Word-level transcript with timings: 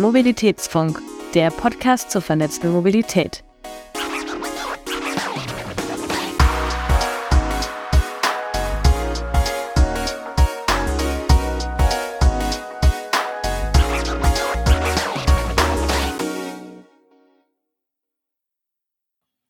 Mobilitätsfunk, 0.00 0.98
der 1.34 1.50
Podcast 1.50 2.10
zur 2.10 2.22
vernetzten 2.22 2.72
Mobilität. 2.72 3.44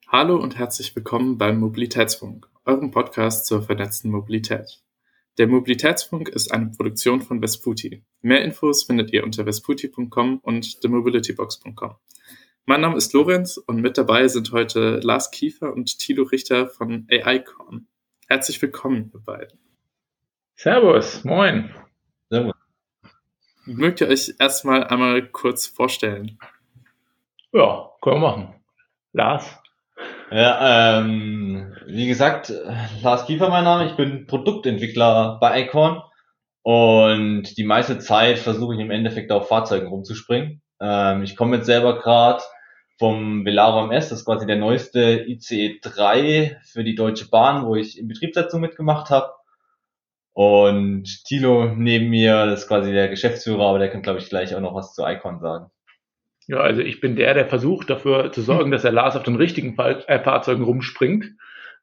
Hallo 0.08 0.34
und 0.36 0.58
herzlich 0.58 0.96
willkommen 0.96 1.38
beim 1.38 1.60
Mobilitätsfunk, 1.60 2.48
eurem 2.64 2.90
Podcast 2.90 3.46
zur 3.46 3.62
vernetzten 3.62 4.10
Mobilität. 4.10 4.82
Der 5.40 5.48
Mobilitätsfunk 5.48 6.28
ist 6.28 6.52
eine 6.52 6.66
Produktion 6.66 7.22
von 7.22 7.40
Vesputi. 7.40 8.04
Mehr 8.20 8.44
Infos 8.44 8.82
findet 8.82 9.10
ihr 9.14 9.24
unter 9.24 9.46
vesputi.com 9.46 10.36
und 10.40 10.82
themobilitybox.com. 10.82 11.96
Mein 12.66 12.82
Name 12.82 12.98
ist 12.98 13.14
Lorenz 13.14 13.56
und 13.56 13.80
mit 13.80 13.96
dabei 13.96 14.28
sind 14.28 14.52
heute 14.52 15.00
Lars 15.02 15.30
Kiefer 15.30 15.72
und 15.72 15.98
Thilo 15.98 16.24
Richter 16.24 16.68
von 16.68 17.06
AICON. 17.08 17.86
Herzlich 18.28 18.60
willkommen, 18.60 19.10
ihr 19.14 19.20
beiden. 19.20 19.58
Servus, 20.56 21.24
moin. 21.24 21.70
Servus. 22.28 22.52
Mögt 23.64 24.02
ihr 24.02 24.08
euch 24.08 24.34
erstmal 24.38 24.84
einmal 24.84 25.26
kurz 25.26 25.66
vorstellen? 25.66 26.38
Ja, 27.52 27.90
können 28.02 28.16
wir 28.16 28.28
machen. 28.28 28.54
Lars? 29.14 29.58
Ja, 30.32 31.00
ähm, 31.00 31.74
wie 31.86 32.06
gesagt, 32.06 32.52
Lars 33.02 33.26
Kiefer 33.26 33.48
mein 33.48 33.64
Name, 33.64 33.86
ich 33.86 33.96
bin 33.96 34.26
Produktentwickler 34.28 35.38
bei 35.40 35.62
Icon 35.62 36.02
und 36.62 37.56
die 37.56 37.64
meiste 37.64 37.98
Zeit 37.98 38.38
versuche 38.38 38.74
ich 38.74 38.80
im 38.80 38.92
Endeffekt 38.92 39.32
auf 39.32 39.48
Fahrzeugen 39.48 39.88
rumzuspringen. 39.88 40.62
Ähm, 40.80 41.24
ich 41.24 41.34
komme 41.34 41.56
jetzt 41.56 41.66
selber 41.66 41.98
gerade 41.98 42.42
vom 42.96 43.44
Velaro 43.44 43.84
MS, 43.86 44.10
das 44.10 44.20
ist 44.20 44.24
quasi 44.24 44.46
der 44.46 44.56
neueste 44.56 45.24
ICE 45.26 45.80
3 45.82 46.60
für 46.62 46.84
die 46.84 46.94
Deutsche 46.94 47.28
Bahn, 47.28 47.66
wo 47.66 47.74
ich 47.74 47.98
in 47.98 48.06
Betriebssetzung 48.06 48.60
mitgemacht 48.60 49.10
habe. 49.10 49.32
Und 50.32 51.24
Tilo 51.24 51.74
neben 51.74 52.08
mir, 52.08 52.46
das 52.46 52.60
ist 52.60 52.68
quasi 52.68 52.92
der 52.92 53.08
Geschäftsführer, 53.08 53.66
aber 53.66 53.80
der 53.80 53.90
kann, 53.90 54.02
glaube 54.02 54.20
ich, 54.20 54.28
gleich 54.28 54.54
auch 54.54 54.60
noch 54.60 54.74
was 54.76 54.94
zu 54.94 55.04
Icon 55.04 55.40
sagen. 55.40 55.72
Ja, 56.50 56.58
also 56.58 56.82
ich 56.82 57.00
bin 57.00 57.14
der, 57.14 57.32
der 57.34 57.46
versucht 57.46 57.90
dafür 57.90 58.32
zu 58.32 58.42
sorgen, 58.42 58.72
dass 58.72 58.82
der 58.82 58.90
Lars 58.90 59.14
auf 59.14 59.22
den 59.22 59.36
richtigen 59.36 59.76
Fahr 59.76 60.08
äh, 60.08 60.18
Fahrzeugen 60.18 60.64
rumspringt. 60.64 61.26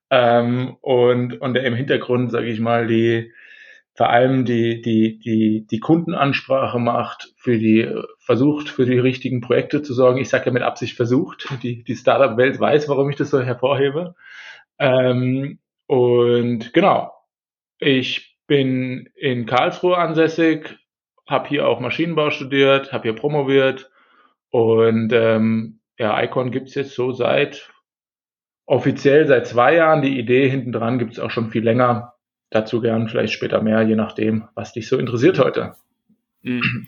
Ähm, 0.10 0.76
und, 0.82 1.40
und 1.40 1.54
der 1.54 1.64
im 1.64 1.74
Hintergrund, 1.74 2.32
sage 2.32 2.48
ich 2.48 2.60
mal, 2.60 2.86
die 2.86 3.32
vor 3.96 4.10
allem 4.10 4.44
die, 4.44 4.82
die, 4.82 5.20
die, 5.20 5.66
die 5.66 5.80
Kundenansprache 5.80 6.80
macht, 6.80 7.34
für 7.38 7.58
die, 7.58 7.90
versucht, 8.20 8.68
für 8.68 8.86
die 8.86 9.00
richtigen 9.00 9.40
Projekte 9.40 9.84
zu 9.84 9.94
sorgen. 9.94 10.20
Ich 10.20 10.28
sage 10.28 10.48
ja 10.48 10.52
mit 10.52 10.64
Absicht 10.64 10.98
versucht. 10.98 11.48
Die, 11.64 11.86
die 11.86 11.96
Startup-Welt 11.96 12.60
weiß, 12.60 12.90
warum 12.90 13.10
ich 13.10 13.16
das 13.16 13.30
so 13.30 13.42
hervorhebe. 13.42 14.16
Ähm, 14.80 15.60
und 15.86 16.74
genau, 16.74 17.14
ich 17.80 18.38
bin 18.48 19.08
in 19.16 19.46
Karlsruhe 19.46 19.98
ansässig, 19.98 20.78
habe 21.26 21.48
hier 21.48 21.70
auch 21.70 21.80
Maschinenbau 21.80 22.32
studiert, 22.32 22.92
habe 22.92 23.04
hier 23.04 23.16
promoviert, 23.16 23.90
und 24.50 25.12
ähm, 25.14 25.80
ja, 25.98 26.22
Icon 26.24 26.52
gibt's 26.52 26.76
jetzt 26.76 26.94
so 26.94 27.12
seit 27.12 27.72
offiziell 28.66 29.28
seit 29.28 29.48
zwei 29.48 29.76
Jahren. 29.76 30.02
Die 30.02 30.20
Idee 30.20 30.50
hinten 30.50 30.72
dran 30.72 31.00
gibt's 31.00 31.20
auch 31.20 31.32
schon 31.32 31.50
viel 31.50 31.64
länger. 31.64 32.14
Dazu 32.50 32.80
gern 32.82 33.10
vielleicht 33.10 33.34
später 33.34 33.62
mehr, 33.62 33.82
je 33.82 33.96
nachdem, 33.96 34.48
was 34.56 34.74
dich 34.74 34.88
so 34.88 34.98
interessiert 34.98 35.40
heute. 35.40 35.76
Mhm. 36.44 36.88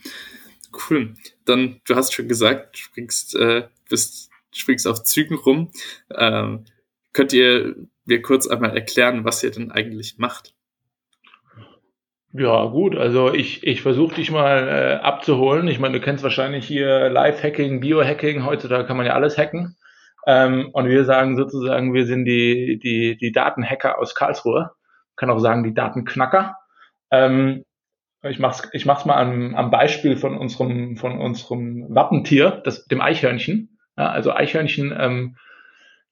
Cool. 0.72 1.16
Dann, 1.46 1.82
du 1.86 1.96
hast 1.96 2.14
schon 2.14 2.28
gesagt, 2.28 2.78
springst, 2.78 3.36
äh, 3.36 3.68
bist, 3.90 4.30
springst 4.54 4.88
auf 4.88 5.04
Zügen 5.04 5.36
rum. 5.36 5.72
Ähm, 6.16 6.66
könnt 7.12 7.34
ihr 7.34 7.76
mir 8.06 8.22
kurz 8.22 8.48
einmal 8.48 8.76
erklären, 8.76 9.26
was 9.26 9.44
ihr 9.44 9.52
denn 9.52 9.72
eigentlich 9.72 10.18
macht? 10.18 10.54
Ja, 12.32 12.66
gut, 12.66 12.96
also 12.96 13.34
ich, 13.34 13.66
ich 13.66 13.82
versuche 13.82 14.16
dich 14.16 14.30
mal 14.30 14.68
äh, 14.68 15.04
abzuholen. 15.04 15.68
Ich 15.68 15.80
meine, 15.80 15.98
du 15.98 16.04
kennst 16.04 16.24
wahrscheinlich 16.24 16.68
hier 16.68 17.10
Live-Hacking, 17.10 17.80
Biohacking, 17.80 18.46
heutzutage 18.46 18.86
kann 18.86 18.98
man 18.98 19.08
ja 19.08 19.14
alles 19.14 19.36
hacken. 19.36 19.78
Ähm, 20.28 20.70
und 20.74 20.88
wir 20.88 21.06
sagen 21.06 21.38
sozusagen, 21.38 21.94
wir 21.94 22.06
sind 22.06 22.26
die, 22.26 22.78
die, 22.78 23.18
die 23.18 23.32
Datenhacker 23.32 23.98
aus 23.98 24.14
Karlsruhe. 24.14 24.72
kann 25.16 25.32
auch 25.32 25.40
sagen, 25.40 25.64
die 25.64 25.74
Datenknacker. 25.74 26.56
Ähm, 27.10 27.66
ich 28.22 28.38
mach's, 28.38 28.70
ich 28.74 28.86
mach's 28.86 29.06
mal 29.06 29.16
am, 29.16 29.56
am 29.56 29.72
Beispiel 29.72 30.16
von 30.16 30.38
unserem, 30.38 30.98
von 30.98 31.20
unserem 31.20 31.88
Wappentier, 31.90 32.62
das, 32.64 32.86
dem 32.86 33.02
Eichhörnchen. 33.02 33.80
Ja, 33.98 34.10
also 34.10 34.32
Eichhörnchen 34.32 34.96
ähm, 34.96 35.38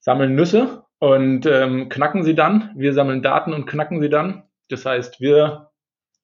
sammeln 0.00 0.34
Nüsse 0.34 0.82
und 0.98 1.46
ähm, 1.46 1.88
knacken 1.88 2.24
sie 2.24 2.34
dann. 2.34 2.72
Wir 2.76 2.92
sammeln 2.92 3.22
Daten 3.22 3.52
und 3.52 3.66
knacken 3.66 4.00
sie 4.00 4.08
dann. 4.10 4.42
Das 4.68 4.84
heißt, 4.84 5.20
wir 5.20 5.68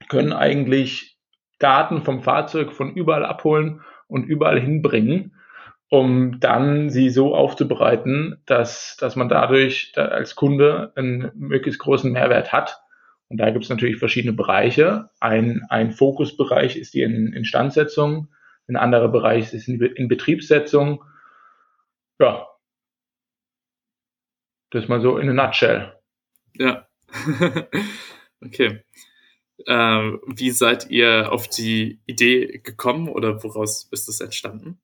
können 0.09 0.32
eigentlich 0.32 1.16
Daten 1.59 2.03
vom 2.03 2.22
Fahrzeug 2.22 2.72
von 2.72 2.94
überall 2.94 3.25
abholen 3.25 3.81
und 4.09 4.25
überall 4.25 4.60
hinbringen, 4.60 5.34
um 5.88 6.41
dann 6.41 6.91
sie 6.91 7.10
so 7.10 7.34
aufzubereiten, 7.34 8.42
dass, 8.47 8.97
dass 8.98 9.16
man 9.16 9.28
dadurch 9.28 9.92
da 9.94 10.06
als 10.06 10.34
Kunde 10.34 10.92
einen 10.97 11.31
möglichst 11.34 11.81
großen 11.81 12.12
Mehrwert 12.12 12.53
hat. 12.53 12.81
Und 13.28 13.38
da 13.38 13.50
gibt 13.50 13.65
es 13.65 13.70
natürlich 13.70 13.97
verschiedene 13.97 14.34
Bereiche. 14.34 15.10
Ein, 15.20 15.65
ein 15.69 15.92
Fokusbereich 15.92 16.76
ist 16.76 16.94
die 16.94 17.03
Instandsetzung, 17.03 18.28
ein 18.69 18.76
anderer 18.76 19.09
Bereich 19.09 19.53
ist 19.53 19.69
in, 19.69 19.81
in 19.81 20.09
Betriebssetzung. 20.09 21.04
Ja, 22.19 22.47
das 24.75 24.88
mal 24.88 25.00
so 25.00 25.19
in 25.19 25.28
a 25.28 25.32
nutshell. 25.32 25.92
Ja. 26.54 26.88
okay. 28.44 28.82
Ähm, 29.66 30.20
wie 30.26 30.50
seid 30.50 30.91
ihr 30.91 31.32
auf 31.32 31.48
die 31.48 32.00
Idee 32.06 32.60
gekommen 32.62 33.09
oder 33.09 33.42
woraus 33.42 33.88
ist 33.91 34.09
es 34.09 34.20
entstanden? 34.20 34.78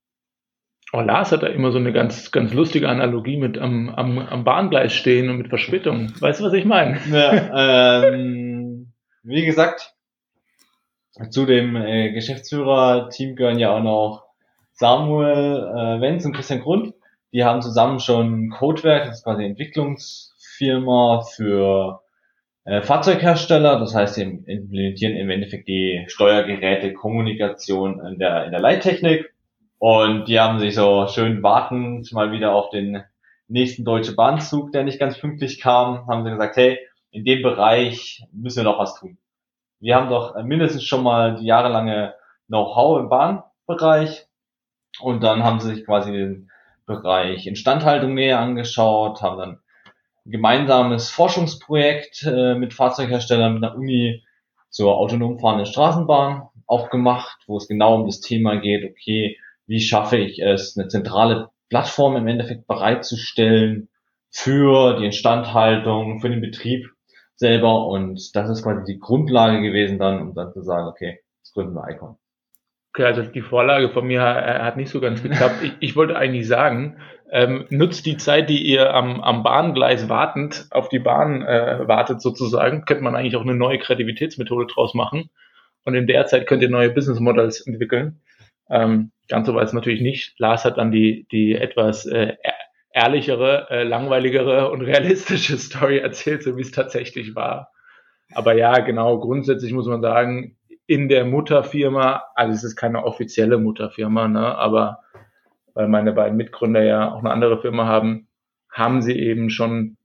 Oh, 0.92 1.00
Lars 1.00 1.30
hat 1.30 1.44
da 1.44 1.46
immer 1.46 1.70
so 1.70 1.78
eine 1.78 1.92
ganz, 1.92 2.32
ganz 2.32 2.52
lustige 2.52 2.88
Analogie 2.88 3.36
mit 3.36 3.58
am, 3.58 3.90
am, 3.90 4.18
am 4.18 4.44
Bahngleis 4.44 4.92
stehen 4.92 5.30
und 5.30 5.38
mit 5.38 5.48
Verspätung. 5.48 6.12
Weißt 6.20 6.40
du, 6.40 6.44
was 6.44 6.52
ich 6.52 6.64
meine? 6.64 6.98
Ja, 7.10 8.04
ähm, 8.08 8.92
wie 9.22 9.44
gesagt, 9.44 9.94
zu 11.30 11.46
dem 11.46 11.76
äh, 11.76 12.12
Geschäftsführerteam 12.12 13.36
gehören 13.36 13.58
ja 13.58 13.76
auch 13.76 13.82
noch 13.82 14.24
Samuel 14.72 15.58
äh, 15.58 16.00
Wenz 16.00 16.24
und 16.24 16.32
Christian 16.32 16.60
Grund. 16.60 16.94
Die 17.32 17.44
haben 17.44 17.62
zusammen 17.62 18.00
schon 18.00 18.50
Codewerk, 18.50 19.04
das 19.04 19.18
ist 19.18 19.24
quasi 19.24 19.42
eine 19.42 19.50
Entwicklungsfirma 19.50 21.22
für 21.22 22.00
äh, 22.64 22.82
Fahrzeughersteller, 22.82 23.78
das 23.78 23.94
heißt, 23.94 24.14
sie 24.14 24.22
implementieren 24.22 25.16
im 25.16 25.30
Endeffekt 25.30 25.68
die 25.68 26.04
Steuergeräte, 26.08 26.92
Kommunikation 26.92 28.04
in 28.04 28.18
der, 28.18 28.44
in 28.44 28.50
der 28.50 28.60
Leittechnik 28.60 29.32
und 29.78 30.28
die 30.28 30.38
haben 30.38 30.58
sich 30.58 30.74
so 30.74 31.06
schön 31.08 31.42
wartend 31.42 32.12
mal 32.12 32.32
wieder 32.32 32.54
auf 32.54 32.70
den 32.70 33.02
nächsten 33.48 33.84
Deutsche 33.84 34.14
Bahnzug, 34.14 34.72
der 34.72 34.84
nicht 34.84 35.00
ganz 35.00 35.18
pünktlich 35.18 35.60
kam, 35.60 36.06
haben 36.06 36.24
sie 36.24 36.30
gesagt, 36.30 36.56
hey, 36.56 36.78
in 37.10 37.24
dem 37.24 37.42
Bereich 37.42 38.24
müssen 38.32 38.58
wir 38.58 38.70
noch 38.70 38.78
was 38.78 38.94
tun. 38.94 39.18
Wir 39.80 39.96
haben 39.96 40.10
doch 40.10 40.40
mindestens 40.42 40.84
schon 40.84 41.02
mal 41.02 41.36
die 41.36 41.46
jahrelange 41.46 42.14
Know-how 42.46 43.00
im 43.00 43.08
Bahnbereich 43.08 44.26
und 45.00 45.22
dann 45.22 45.42
haben 45.42 45.60
sie 45.60 45.74
sich 45.74 45.86
quasi 45.86 46.12
den 46.12 46.50
Bereich 46.84 47.46
Instandhaltung 47.46 48.14
näher 48.14 48.38
angeschaut, 48.38 49.22
haben 49.22 49.38
dann 49.38 49.59
gemeinsames 50.30 51.10
Forschungsprojekt 51.10 52.24
äh, 52.24 52.54
mit 52.54 52.74
Fahrzeugherstellern 52.74 53.54
mit 53.54 53.62
der 53.62 53.76
Uni 53.76 54.24
zur 54.68 54.96
autonom 54.96 55.38
fahrenden 55.38 55.66
Straßenbahn 55.66 56.48
auch 56.66 56.90
gemacht, 56.90 57.42
wo 57.46 57.56
es 57.56 57.66
genau 57.66 57.96
um 57.96 58.06
das 58.06 58.20
Thema 58.20 58.56
geht, 58.56 58.88
okay, 58.88 59.36
wie 59.66 59.80
schaffe 59.80 60.16
ich 60.16 60.40
es, 60.40 60.76
eine 60.76 60.88
zentrale 60.88 61.50
Plattform 61.68 62.16
im 62.16 62.28
Endeffekt 62.28 62.66
bereitzustellen 62.66 63.88
für 64.30 64.98
die 64.98 65.06
Instandhaltung, 65.06 66.20
für 66.20 66.30
den 66.30 66.40
Betrieb 66.40 66.86
selber 67.34 67.86
und 67.86 68.36
das 68.36 68.50
ist 68.50 68.62
quasi 68.62 68.84
die 68.84 69.00
Grundlage 69.00 69.62
gewesen 69.62 69.98
dann, 69.98 70.20
um 70.20 70.34
dann 70.34 70.52
zu 70.52 70.62
sagen, 70.62 70.86
okay, 70.86 71.20
jetzt 71.38 71.54
gründen 71.54 71.74
wir 71.74 71.88
Icon. 71.88 72.16
Okay, 72.92 73.04
also 73.04 73.22
die 73.22 73.40
Vorlage 73.40 73.88
von 73.90 74.06
mir 74.06 74.20
hat 74.22 74.76
nicht 74.76 74.90
so 74.90 75.00
ganz 75.00 75.22
geklappt. 75.22 75.62
Ich, 75.62 75.72
ich 75.80 75.96
wollte 75.96 76.16
eigentlich 76.16 76.46
sagen, 76.46 76.98
ähm, 77.32 77.66
nutzt 77.70 78.06
die 78.06 78.16
Zeit, 78.16 78.50
die 78.50 78.62
ihr 78.62 78.92
am, 78.94 79.20
am 79.20 79.42
Bahngleis 79.42 80.08
wartend 80.08 80.66
auf 80.70 80.88
die 80.88 80.98
Bahn 80.98 81.42
äh, 81.42 81.86
wartet 81.86 82.20
sozusagen, 82.20 82.84
könnte 82.84 83.04
man 83.04 83.14
eigentlich 83.14 83.36
auch 83.36 83.42
eine 83.42 83.54
neue 83.54 83.78
Kreativitätsmethode 83.78 84.66
draus 84.66 84.94
machen. 84.94 85.30
Und 85.84 85.94
in 85.94 86.06
der 86.06 86.26
Zeit 86.26 86.46
könnt 86.46 86.62
ihr 86.62 86.68
neue 86.68 86.90
Business 86.90 87.20
Models 87.20 87.66
entwickeln. 87.66 88.20
Ähm, 88.68 89.12
ganz 89.28 89.46
so 89.46 89.54
war 89.54 89.62
es 89.62 89.72
natürlich 89.72 90.00
nicht. 90.00 90.38
Lars 90.38 90.64
hat 90.64 90.78
dann 90.78 90.92
die, 90.92 91.26
die 91.30 91.54
etwas 91.54 92.06
äh, 92.06 92.34
ehrlichere, 92.92 93.68
äh, 93.70 93.84
langweiligere 93.84 94.70
und 94.70 94.82
realistische 94.82 95.56
Story 95.58 95.98
erzählt, 95.98 96.42
so 96.42 96.56
wie 96.56 96.62
es 96.62 96.72
tatsächlich 96.72 97.34
war. 97.34 97.70
Aber 98.32 98.54
ja, 98.54 98.78
genau, 98.80 99.18
grundsätzlich 99.18 99.72
muss 99.72 99.86
man 99.86 100.02
sagen, 100.02 100.56
in 100.86 101.08
der 101.08 101.24
Mutterfirma, 101.24 102.24
also 102.34 102.52
es 102.52 102.64
ist 102.64 102.76
keine 102.76 103.04
offizielle 103.04 103.58
Mutterfirma, 103.58 104.28
ne, 104.28 104.56
aber 104.56 105.00
weil 105.74 105.88
meine 105.88 106.12
beiden 106.12 106.36
Mitgründer 106.36 106.82
ja 106.82 107.12
auch 107.12 107.20
eine 107.20 107.30
andere 107.30 107.60
Firma 107.60 107.86
haben, 107.86 108.28
haben 108.70 109.02
sie 109.02 109.18
eben 109.18 109.50
schon 109.50 109.96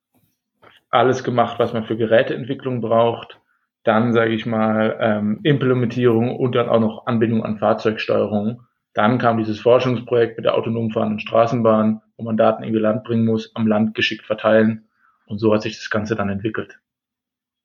alles 0.89 1.23
gemacht, 1.23 1.59
was 1.59 1.73
man 1.73 1.85
für 1.85 1.97
Geräteentwicklung 1.97 2.81
braucht. 2.81 3.39
Dann, 3.83 4.13
sage 4.13 4.33
ich 4.33 4.45
mal, 4.45 4.97
ähm, 5.00 5.39
Implementierung 5.44 6.35
und 6.35 6.56
dann 6.56 6.69
auch 6.69 6.79
noch 6.79 7.06
Anbindung 7.06 7.44
an 7.44 7.59
Fahrzeugsteuerung. 7.59 8.62
Dann 8.94 9.19
kam 9.19 9.38
dieses 9.38 9.59
Forschungsprojekt 9.59 10.38
mit 10.38 10.45
der 10.45 10.56
autonom 10.56 10.89
fahrenden 10.89 11.19
Straßenbahn, 11.19 12.01
wo 12.17 12.23
man 12.23 12.38
Daten 12.38 12.63
in 12.63 12.73
die 12.73 12.79
Land 12.79 13.03
bringen 13.03 13.25
muss, 13.25 13.53
am 13.53 13.67
Land 13.67 13.94
geschickt 13.94 14.25
verteilen. 14.25 14.88
Und 15.27 15.38
so 15.38 15.53
hat 15.53 15.62
sich 15.62 15.75
das 15.75 15.89
Ganze 15.89 16.15
dann 16.15 16.29
entwickelt. 16.29 16.79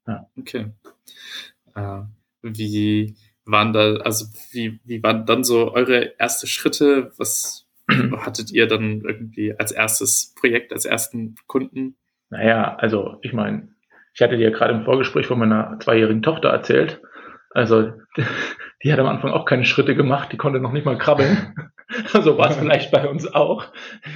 Ja. 0.07 0.27
Okay. 0.37 0.73
Äh, 1.75 2.03
wie 2.43 3.17
waren 3.45 3.73
da, 3.73 3.95
also 3.97 4.27
wie, 4.53 4.81
wie 4.85 5.03
waren 5.03 5.25
dann 5.25 5.45
so 5.45 5.73
eure 5.73 6.15
erste 6.19 6.47
Schritte? 6.47 7.13
Was 7.17 7.67
hattet 8.19 8.51
ihr 8.53 8.67
dann 8.67 9.03
irgendwie 9.03 9.55
als 9.59 9.73
erstes 9.73 10.35
Projekt, 10.39 10.73
als 10.73 10.85
ersten 10.85 11.35
Kunden? 11.47 11.97
Naja, 12.31 12.77
also 12.77 13.17
ich 13.23 13.33
meine, 13.33 13.69
ich 14.15 14.23
hatte 14.23 14.37
dir 14.37 14.51
gerade 14.51 14.75
im 14.75 14.85
Vorgespräch 14.85 15.27
von 15.27 15.39
meiner 15.39 15.79
zweijährigen 15.81 16.23
Tochter 16.23 16.51
erzählt. 16.51 17.01
Also 17.51 17.93
die 18.83 18.93
hat 18.93 18.99
am 18.99 19.07
Anfang 19.07 19.33
auch 19.33 19.45
keine 19.45 19.65
Schritte 19.65 19.95
gemacht, 19.95 20.33
die 20.33 20.37
konnte 20.37 20.61
noch 20.61 20.73
nicht 20.73 20.87
mal 20.87 20.99
krabbeln. 20.99 21.55
so 22.07 22.39
war 22.39 22.51
es 22.51 22.57
vielleicht 22.57 22.91
bei 22.91 23.09
uns 23.09 23.33
auch. 23.33 23.67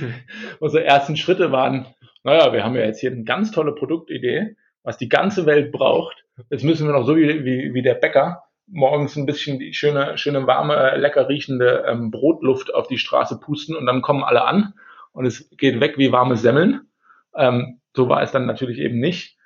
Unsere 0.60 0.84
ersten 0.84 1.16
Schritte 1.16 1.52
waren, 1.52 1.86
naja, 2.22 2.52
wir 2.52 2.64
haben 2.64 2.76
ja 2.76 2.82
jetzt 2.82 3.00
hier 3.00 3.10
eine 3.10 3.24
ganz 3.24 3.50
tolle 3.50 3.74
Produktidee, 3.74 4.56
was 4.82 4.96
die 4.96 5.08
ganze 5.08 5.46
Welt 5.46 5.72
braucht. 5.72 6.24
Jetzt 6.50 6.64
müssen 6.64 6.86
wir 6.86 6.94
noch 6.94 7.06
so 7.06 7.16
wie, 7.16 7.44
wie, 7.44 7.74
wie 7.74 7.82
der 7.82 7.94
Bäcker 7.94 8.44
morgens 8.66 9.16
ein 9.16 9.26
bisschen 9.26 9.58
die 9.58 9.75
schöne, 9.75 10.16
schöne 10.19 10.46
warme, 10.46 10.96
lecker 10.96 11.28
riechende 11.28 11.84
ähm, 11.87 12.11
Brotluft 12.11 12.75
auf 12.75 12.87
die 12.88 12.99
Straße 12.99 13.38
pusten 13.40 13.76
und 13.76 13.87
dann 13.87 14.02
kommen 14.02 14.25
alle 14.25 14.44
an 14.44 14.75
und 15.12 15.26
es 15.26 15.49
geht 15.56 15.81
weg 15.81 15.99
wie 15.99 16.12
warme 16.12 16.37
Semmeln. 16.37 16.88
Ähm, 17.37 17.81
so 17.94 18.08
war 18.08 18.22
es 18.22 18.32
dann 18.32 18.46
natürlich 18.46 18.78
eben 18.78 18.99
nicht. 18.99 19.37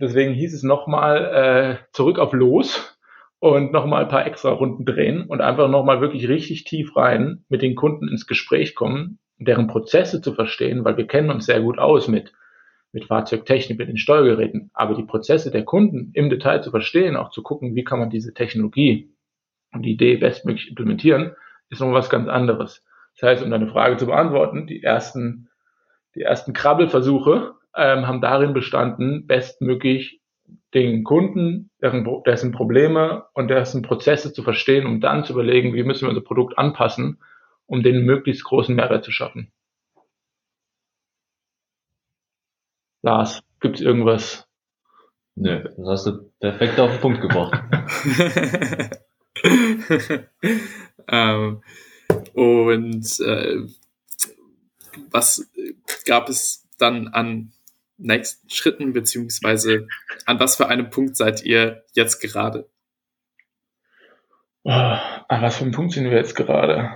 Deswegen 0.00 0.34
hieß 0.34 0.54
es 0.54 0.62
nochmal 0.62 1.78
äh, 1.82 1.92
zurück 1.92 2.18
auf 2.18 2.32
los 2.32 2.98
und 3.38 3.72
nochmal 3.72 4.02
ein 4.02 4.08
paar 4.08 4.26
extra 4.26 4.50
Runden 4.50 4.84
drehen 4.84 5.22
und 5.22 5.40
einfach 5.40 5.68
nochmal 5.68 6.00
wirklich 6.00 6.28
richtig 6.28 6.64
tief 6.64 6.96
rein 6.96 7.44
mit 7.48 7.62
den 7.62 7.76
Kunden 7.76 8.08
ins 8.08 8.26
Gespräch 8.26 8.74
kommen, 8.74 9.18
deren 9.38 9.68
Prozesse 9.68 10.20
zu 10.20 10.34
verstehen, 10.34 10.84
weil 10.84 10.96
wir 10.96 11.06
kennen 11.06 11.30
uns 11.30 11.46
sehr 11.46 11.60
gut 11.60 11.78
aus 11.78 12.08
mit, 12.08 12.32
mit 12.92 13.06
Fahrzeugtechnik, 13.06 13.78
mit 13.78 13.88
den 13.88 13.96
Steuergeräten. 13.96 14.70
Aber 14.74 14.94
die 14.94 15.04
Prozesse 15.04 15.50
der 15.50 15.64
Kunden 15.64 16.10
im 16.14 16.30
Detail 16.30 16.62
zu 16.62 16.70
verstehen, 16.70 17.16
auch 17.16 17.30
zu 17.30 17.42
gucken, 17.42 17.74
wie 17.74 17.84
kann 17.84 17.98
man 17.98 18.10
diese 18.10 18.34
Technologie 18.34 19.14
und 19.72 19.82
die 19.82 19.92
Idee 19.92 20.16
bestmöglich 20.16 20.68
implementieren, 20.68 21.32
ist 21.68 21.80
noch 21.80 21.92
was 21.92 22.10
ganz 22.10 22.28
anderes. 22.28 22.84
Das 23.18 23.28
heißt, 23.28 23.44
um 23.44 23.50
deine 23.50 23.68
Frage 23.68 23.96
zu 23.96 24.06
beantworten, 24.06 24.66
die 24.66 24.82
ersten, 24.82 25.48
die 26.14 26.22
ersten 26.22 26.52
Krabbelversuche 26.52 27.54
ähm, 27.76 28.08
haben 28.08 28.20
darin 28.20 28.52
bestanden, 28.52 29.26
bestmöglich 29.26 30.20
den 30.74 31.04
Kunden, 31.04 31.70
deren, 31.80 32.06
dessen 32.26 32.52
Probleme 32.52 33.26
und 33.34 33.48
dessen 33.48 33.82
Prozesse 33.82 34.32
zu 34.32 34.42
verstehen, 34.42 34.86
um 34.86 35.00
dann 35.00 35.24
zu 35.24 35.32
überlegen, 35.32 35.74
wie 35.74 35.84
müssen 35.84 36.02
wir 36.02 36.08
unser 36.08 36.22
Produkt 36.22 36.58
anpassen, 36.58 37.20
um 37.66 37.82
den 37.82 38.04
möglichst 38.04 38.44
großen 38.44 38.74
Mehrwert 38.74 39.04
zu 39.04 39.12
schaffen. 39.12 39.52
Lars, 43.02 43.42
gibt 43.60 43.76
es 43.76 43.82
irgendwas? 43.82 44.46
Nö, 45.36 45.62
das 45.76 45.86
hast 45.86 46.06
du 46.06 46.30
perfekt 46.40 46.78
auf 46.78 46.90
den 46.90 47.00
Punkt 47.00 47.20
gebracht. 47.22 47.62
ähm, 51.08 51.62
und 52.34 53.20
äh, 53.20 53.56
was 55.10 55.50
gab 56.04 56.28
es 56.28 56.68
dann 56.78 57.08
an 57.08 57.52
nächsten 57.96 58.50
Schritten, 58.50 58.92
beziehungsweise 58.92 59.86
an 60.26 60.40
was 60.40 60.56
für 60.56 60.68
einem 60.68 60.90
Punkt 60.90 61.16
seid 61.16 61.42
ihr 61.42 61.84
jetzt 61.94 62.20
gerade? 62.20 62.68
Oh, 64.64 64.70
an 64.70 65.42
was 65.42 65.56
für 65.56 65.64
einem 65.64 65.72
Punkt 65.72 65.92
sind 65.92 66.04
wir 66.04 66.16
jetzt 66.16 66.34
gerade? 66.34 66.90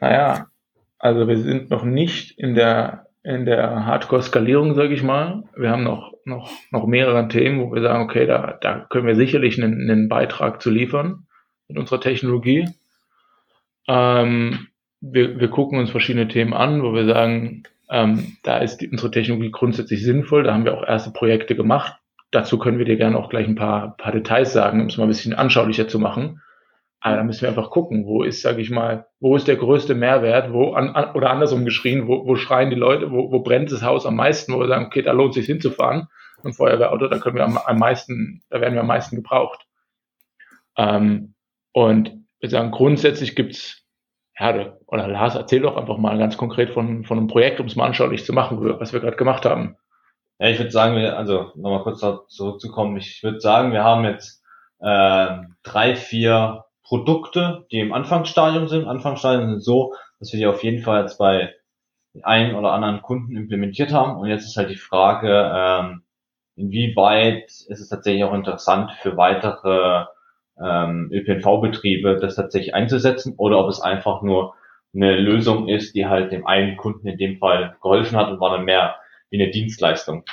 Naja, 0.00 0.50
also 0.98 1.28
wir 1.28 1.38
sind 1.38 1.70
noch 1.70 1.84
nicht 1.84 2.38
in 2.38 2.54
der 2.54 3.08
in 3.24 3.44
der 3.44 3.86
Hardcore-Skalierung, 3.86 4.74
sage 4.74 4.94
ich 4.94 5.02
mal. 5.02 5.44
Wir 5.56 5.70
haben 5.70 5.84
noch, 5.84 6.12
noch, 6.24 6.50
noch 6.70 6.86
mehrere 6.86 7.28
Themen, 7.28 7.60
wo 7.60 7.72
wir 7.72 7.82
sagen, 7.82 8.02
okay, 8.02 8.26
da, 8.26 8.58
da 8.60 8.80
können 8.90 9.06
wir 9.06 9.14
sicherlich 9.14 9.62
einen, 9.62 9.88
einen 9.88 10.08
Beitrag 10.08 10.60
zu 10.60 10.70
liefern 10.70 11.26
mit 11.68 11.78
unserer 11.78 12.00
Technologie. 12.00 12.68
Ähm, 13.86 14.66
wir, 15.00 15.38
wir 15.38 15.48
gucken 15.48 15.78
uns 15.78 15.90
verschiedene 15.90 16.28
Themen 16.28 16.52
an, 16.52 16.82
wo 16.82 16.94
wir 16.94 17.04
sagen, 17.04 17.62
ähm, 17.90 18.36
da 18.42 18.58
ist 18.58 18.78
die, 18.78 18.88
unsere 18.88 19.10
Technologie 19.10 19.50
grundsätzlich 19.50 20.02
sinnvoll. 20.02 20.42
Da 20.42 20.54
haben 20.54 20.64
wir 20.64 20.76
auch 20.76 20.86
erste 20.86 21.12
Projekte 21.12 21.54
gemacht. 21.54 21.96
Dazu 22.32 22.58
können 22.58 22.78
wir 22.78 22.86
dir 22.86 22.96
gerne 22.96 23.18
auch 23.18 23.28
gleich 23.28 23.46
ein 23.46 23.54
paar, 23.54 23.96
paar 23.96 24.12
Details 24.12 24.52
sagen, 24.52 24.80
um 24.80 24.86
es 24.86 24.96
mal 24.96 25.04
ein 25.04 25.08
bisschen 25.08 25.34
anschaulicher 25.34 25.86
zu 25.86 25.98
machen. 25.98 26.40
Aber 27.04 27.16
da 27.16 27.24
müssen 27.24 27.42
wir 27.42 27.48
einfach 27.48 27.70
gucken, 27.70 28.06
wo 28.06 28.22
ist, 28.22 28.42
sage 28.42 28.62
ich 28.62 28.70
mal, 28.70 29.08
wo 29.18 29.34
ist 29.34 29.48
der 29.48 29.56
größte 29.56 29.96
Mehrwert, 29.96 30.52
wo 30.52 30.72
an, 30.74 30.90
an, 30.90 31.16
oder 31.16 31.30
andersrum 31.30 31.64
geschrien, 31.64 32.06
wo, 32.06 32.24
wo 32.26 32.36
schreien 32.36 32.70
die 32.70 32.76
Leute, 32.76 33.10
wo, 33.10 33.32
wo 33.32 33.40
brennt 33.40 33.72
das 33.72 33.82
Haus 33.82 34.06
am 34.06 34.14
meisten, 34.14 34.54
wo 34.54 34.60
wir 34.60 34.68
sagen, 34.68 34.86
okay, 34.86 35.02
da 35.02 35.10
lohnt 35.10 35.34
sich 35.34 35.46
hinzufahren. 35.46 36.06
Ein 36.44 36.52
Feuerwehrauto, 36.52 37.08
da 37.08 37.18
können 37.18 37.36
wir 37.36 37.44
am, 37.44 37.58
am 37.58 37.78
meisten, 37.78 38.42
da 38.50 38.60
werden 38.60 38.74
wir 38.74 38.82
am 38.82 38.86
meisten 38.86 39.16
gebraucht. 39.16 39.66
Ähm, 40.76 41.34
und 41.72 42.24
wir 42.38 42.48
sagen, 42.48 42.70
grundsätzlich 42.70 43.34
gibt's 43.34 43.82
ja, 44.38 44.76
oder 44.86 45.08
Lars, 45.08 45.34
erzähl 45.34 45.60
doch 45.60 45.76
einfach 45.76 45.98
mal 45.98 46.18
ganz 46.18 46.36
konkret 46.36 46.70
von, 46.70 47.04
von 47.04 47.18
einem 47.18 47.26
Projekt, 47.26 47.58
um 47.58 47.66
es 47.66 47.76
mal 47.76 47.86
anschaulich 47.86 48.24
zu 48.24 48.32
machen, 48.32 48.58
was 48.78 48.92
wir 48.92 49.00
gerade 49.00 49.16
gemacht 49.16 49.44
haben. 49.44 49.76
Ja, 50.38 50.48
ich 50.48 50.58
würde 50.58 50.70
sagen, 50.70 50.96
wir, 50.96 51.16
also 51.16 51.50
nochmal 51.56 51.82
kurz 51.82 52.00
zurückzukommen, 52.28 52.96
ich 52.96 53.22
würde 53.22 53.40
sagen, 53.40 53.72
wir 53.72 53.82
haben 53.82 54.04
jetzt 54.04 54.42
äh, 54.80 55.38
drei, 55.62 55.96
vier 55.96 56.64
Produkte, 56.92 57.64
die 57.72 57.80
im 57.80 57.94
Anfangsstadium 57.94 58.68
sind. 58.68 58.86
Anfangsstadium 58.86 59.48
sind 59.48 59.64
so, 59.64 59.94
dass 60.18 60.30
wir 60.30 60.38
die 60.38 60.46
auf 60.46 60.62
jeden 60.62 60.82
Fall 60.82 61.00
jetzt 61.00 61.16
bei 61.16 61.54
einen 62.22 62.54
oder 62.54 62.72
anderen 62.72 63.00
Kunden 63.00 63.34
implementiert 63.34 63.94
haben. 63.94 64.20
Und 64.20 64.28
jetzt 64.28 64.44
ist 64.44 64.58
halt 64.58 64.68
die 64.68 64.76
Frage, 64.76 65.50
ähm, 65.54 66.02
inwieweit 66.54 67.44
ist 67.44 67.80
es 67.80 67.88
tatsächlich 67.88 68.24
auch 68.24 68.34
interessant 68.34 68.92
für 69.00 69.16
weitere 69.16 70.04
ähm, 70.62 71.08
ÖPNV-Betriebe 71.10 72.18
das 72.20 72.36
tatsächlich 72.36 72.74
einzusetzen 72.74 73.36
oder 73.38 73.60
ob 73.60 73.70
es 73.70 73.80
einfach 73.80 74.20
nur 74.20 74.54
eine 74.94 75.18
Lösung 75.18 75.70
ist, 75.70 75.94
die 75.94 76.04
halt 76.04 76.30
dem 76.30 76.46
einen 76.46 76.76
Kunden 76.76 77.08
in 77.08 77.16
dem 77.16 77.38
Fall 77.38 77.74
geholfen 77.80 78.18
hat 78.18 78.28
und 78.28 78.38
war 78.38 78.54
dann 78.54 78.66
mehr 78.66 78.96
wie 79.30 79.42
eine 79.42 79.50
Dienstleistung. 79.50 80.24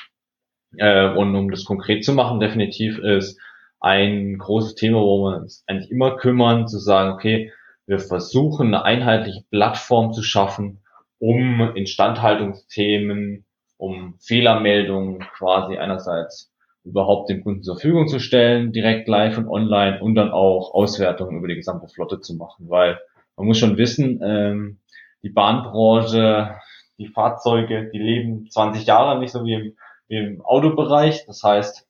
Äh, 0.76 1.08
und 1.08 1.34
um 1.38 1.52
das 1.52 1.64
konkret 1.64 2.04
zu 2.04 2.12
machen, 2.12 2.42
definitiv 2.42 2.98
ist 2.98 3.40
ein 3.80 4.38
großes 4.38 4.76
Thema, 4.76 5.00
wo 5.00 5.24
wir 5.24 5.38
uns 5.38 5.64
eigentlich 5.68 5.92
immer 5.92 6.18
kümmern, 6.18 6.68
zu 6.68 6.80
sagen, 6.80 7.14
okay, 7.14 7.52
wir 7.86 8.00
versuchen 8.00 8.68
eine 8.68 8.84
einheitliche 8.84 9.44
Plattform 9.50 10.14
zu 10.14 10.22
schaffen, 10.22 10.82
um 11.18 11.76
Instandhaltungsthemen, 11.76 13.46
um 13.78 14.16
Fehlermeldungen 14.20 15.20
quasi 15.38 15.78
einerseits 15.78 16.52
überhaupt 16.84 17.30
dem 17.30 17.44
Kunden 17.44 17.64
zur 17.64 17.76
Verfügung 17.76 18.08
zu 18.08 18.20
stellen, 18.20 18.72
direkt 18.72 19.08
live 19.08 19.38
und 19.38 19.48
online 19.48 20.02
und 20.02 20.16
dann 20.16 20.32
auch 20.32 20.74
Auswertungen 20.74 21.38
über 21.38 21.48
die 21.48 21.56
gesamte 21.56 21.88
Flotte 21.88 22.20
zu 22.20 22.36
machen, 22.36 22.70
weil 22.70 23.00
man 23.36 23.48
muss 23.48 23.58
schon 23.58 23.78
wissen, 23.78 24.22
ähm, 24.24 24.80
die 25.24 25.30
Bahnbranche, 25.30 26.56
die 26.98 27.08
Fahrzeuge, 27.08 27.90
die 27.92 28.00
leben 28.00 28.50
20 28.50 28.86
Jahre 28.86 29.20
nicht 29.20 29.32
so 29.32 29.44
wie 29.46 29.54
im, 29.54 29.78
wie 30.08 30.18
im 30.18 30.42
Autobereich. 30.42 31.26
Das 31.26 31.44
heißt, 31.44 31.89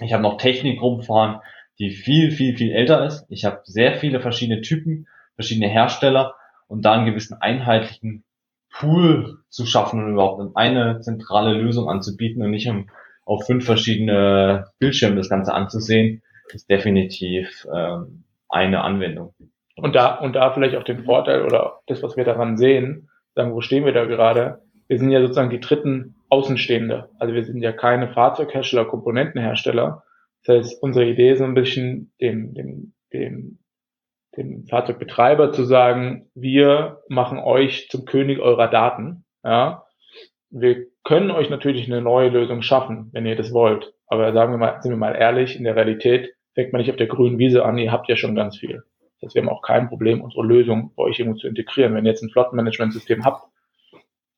ich 0.00 0.12
habe 0.12 0.22
noch 0.22 0.36
Technik 0.36 0.80
rumfahren, 0.80 1.40
die 1.78 1.90
viel, 1.90 2.30
viel, 2.30 2.56
viel 2.56 2.72
älter 2.72 3.04
ist. 3.04 3.26
Ich 3.28 3.44
habe 3.44 3.60
sehr 3.64 3.94
viele 3.94 4.20
verschiedene 4.20 4.60
Typen, 4.60 5.06
verschiedene 5.34 5.68
Hersteller 5.68 6.34
und 6.68 6.84
da 6.84 6.92
einen 6.92 7.06
gewissen 7.06 7.36
einheitlichen 7.40 8.24
Pool 8.72 9.38
zu 9.48 9.66
schaffen 9.66 10.02
und 10.02 10.12
überhaupt 10.12 10.56
eine 10.56 11.00
zentrale 11.00 11.54
Lösung 11.54 11.88
anzubieten 11.88 12.42
und 12.42 12.50
nicht 12.50 12.68
um 12.68 12.88
auf 13.24 13.46
fünf 13.46 13.64
verschiedene 13.64 14.66
Bildschirme 14.78 15.16
das 15.16 15.28
Ganze 15.28 15.54
anzusehen, 15.54 16.22
ist 16.52 16.68
definitiv 16.68 17.66
ähm, 17.72 18.24
eine 18.48 18.82
Anwendung. 18.82 19.34
Und 19.76 19.94
da, 19.94 20.16
und 20.16 20.34
da 20.34 20.52
vielleicht 20.52 20.76
auch 20.76 20.84
den 20.84 21.04
Vorteil 21.04 21.42
oder 21.44 21.80
das, 21.86 22.02
was 22.02 22.16
wir 22.16 22.24
daran 22.24 22.56
sehen, 22.56 23.08
sagen, 23.34 23.52
wo 23.54 23.60
stehen 23.60 23.84
wir 23.84 23.92
da 23.92 24.04
gerade? 24.04 24.60
Wir 24.88 24.98
sind 24.98 25.10
ja 25.10 25.20
sozusagen 25.20 25.50
die 25.50 25.60
dritten 25.60 26.16
Außenstehende. 26.32 27.10
Also 27.18 27.34
wir 27.34 27.44
sind 27.44 27.60
ja 27.60 27.72
keine 27.72 28.08
Fahrzeughersteller, 28.08 28.86
Komponentenhersteller. 28.86 30.02
Das 30.44 30.56
heißt, 30.56 30.82
unsere 30.82 31.04
Idee 31.04 31.32
ist 31.32 31.40
so 31.40 31.44
ein 31.44 31.52
bisschen 31.52 32.10
dem, 32.22 32.54
dem, 32.54 32.94
dem, 33.12 33.58
dem 34.38 34.66
Fahrzeugbetreiber 34.66 35.52
zu 35.52 35.64
sagen, 35.64 36.30
wir 36.34 37.02
machen 37.10 37.38
euch 37.38 37.90
zum 37.90 38.06
König 38.06 38.38
eurer 38.38 38.68
Daten. 38.68 39.26
Ja, 39.44 39.84
wir 40.48 40.86
können 41.04 41.30
euch 41.30 41.50
natürlich 41.50 41.86
eine 41.86 42.00
neue 42.00 42.30
Lösung 42.30 42.62
schaffen, 42.62 43.10
wenn 43.12 43.26
ihr 43.26 43.36
das 43.36 43.52
wollt. 43.52 43.92
Aber 44.06 44.32
sagen 44.32 44.54
wir 44.54 44.58
mal, 44.58 44.80
sind 44.80 44.90
wir 44.92 44.96
mal 44.96 45.14
ehrlich, 45.14 45.58
in 45.58 45.64
der 45.64 45.76
Realität 45.76 46.32
fängt 46.54 46.72
man 46.72 46.80
nicht 46.80 46.90
auf 46.90 46.96
der 46.96 47.08
grünen 47.08 47.38
Wiese 47.38 47.62
an, 47.62 47.76
ihr 47.76 47.92
habt 47.92 48.08
ja 48.08 48.16
schon 48.16 48.34
ganz 48.34 48.56
viel. 48.56 48.82
Das 49.20 49.28
heißt, 49.28 49.34
wir 49.34 49.42
haben 49.42 49.50
auch 49.50 49.60
kein 49.60 49.90
Problem, 49.90 50.22
unsere 50.22 50.46
Lösung 50.46 50.92
bei 50.96 51.02
euch 51.02 51.18
irgendwo 51.18 51.38
zu 51.38 51.46
integrieren. 51.46 51.94
Wenn 51.94 52.06
ihr 52.06 52.12
jetzt 52.12 52.22
ein 52.22 52.30
Flottenmanagementsystem 52.30 53.22
habt, 53.26 53.44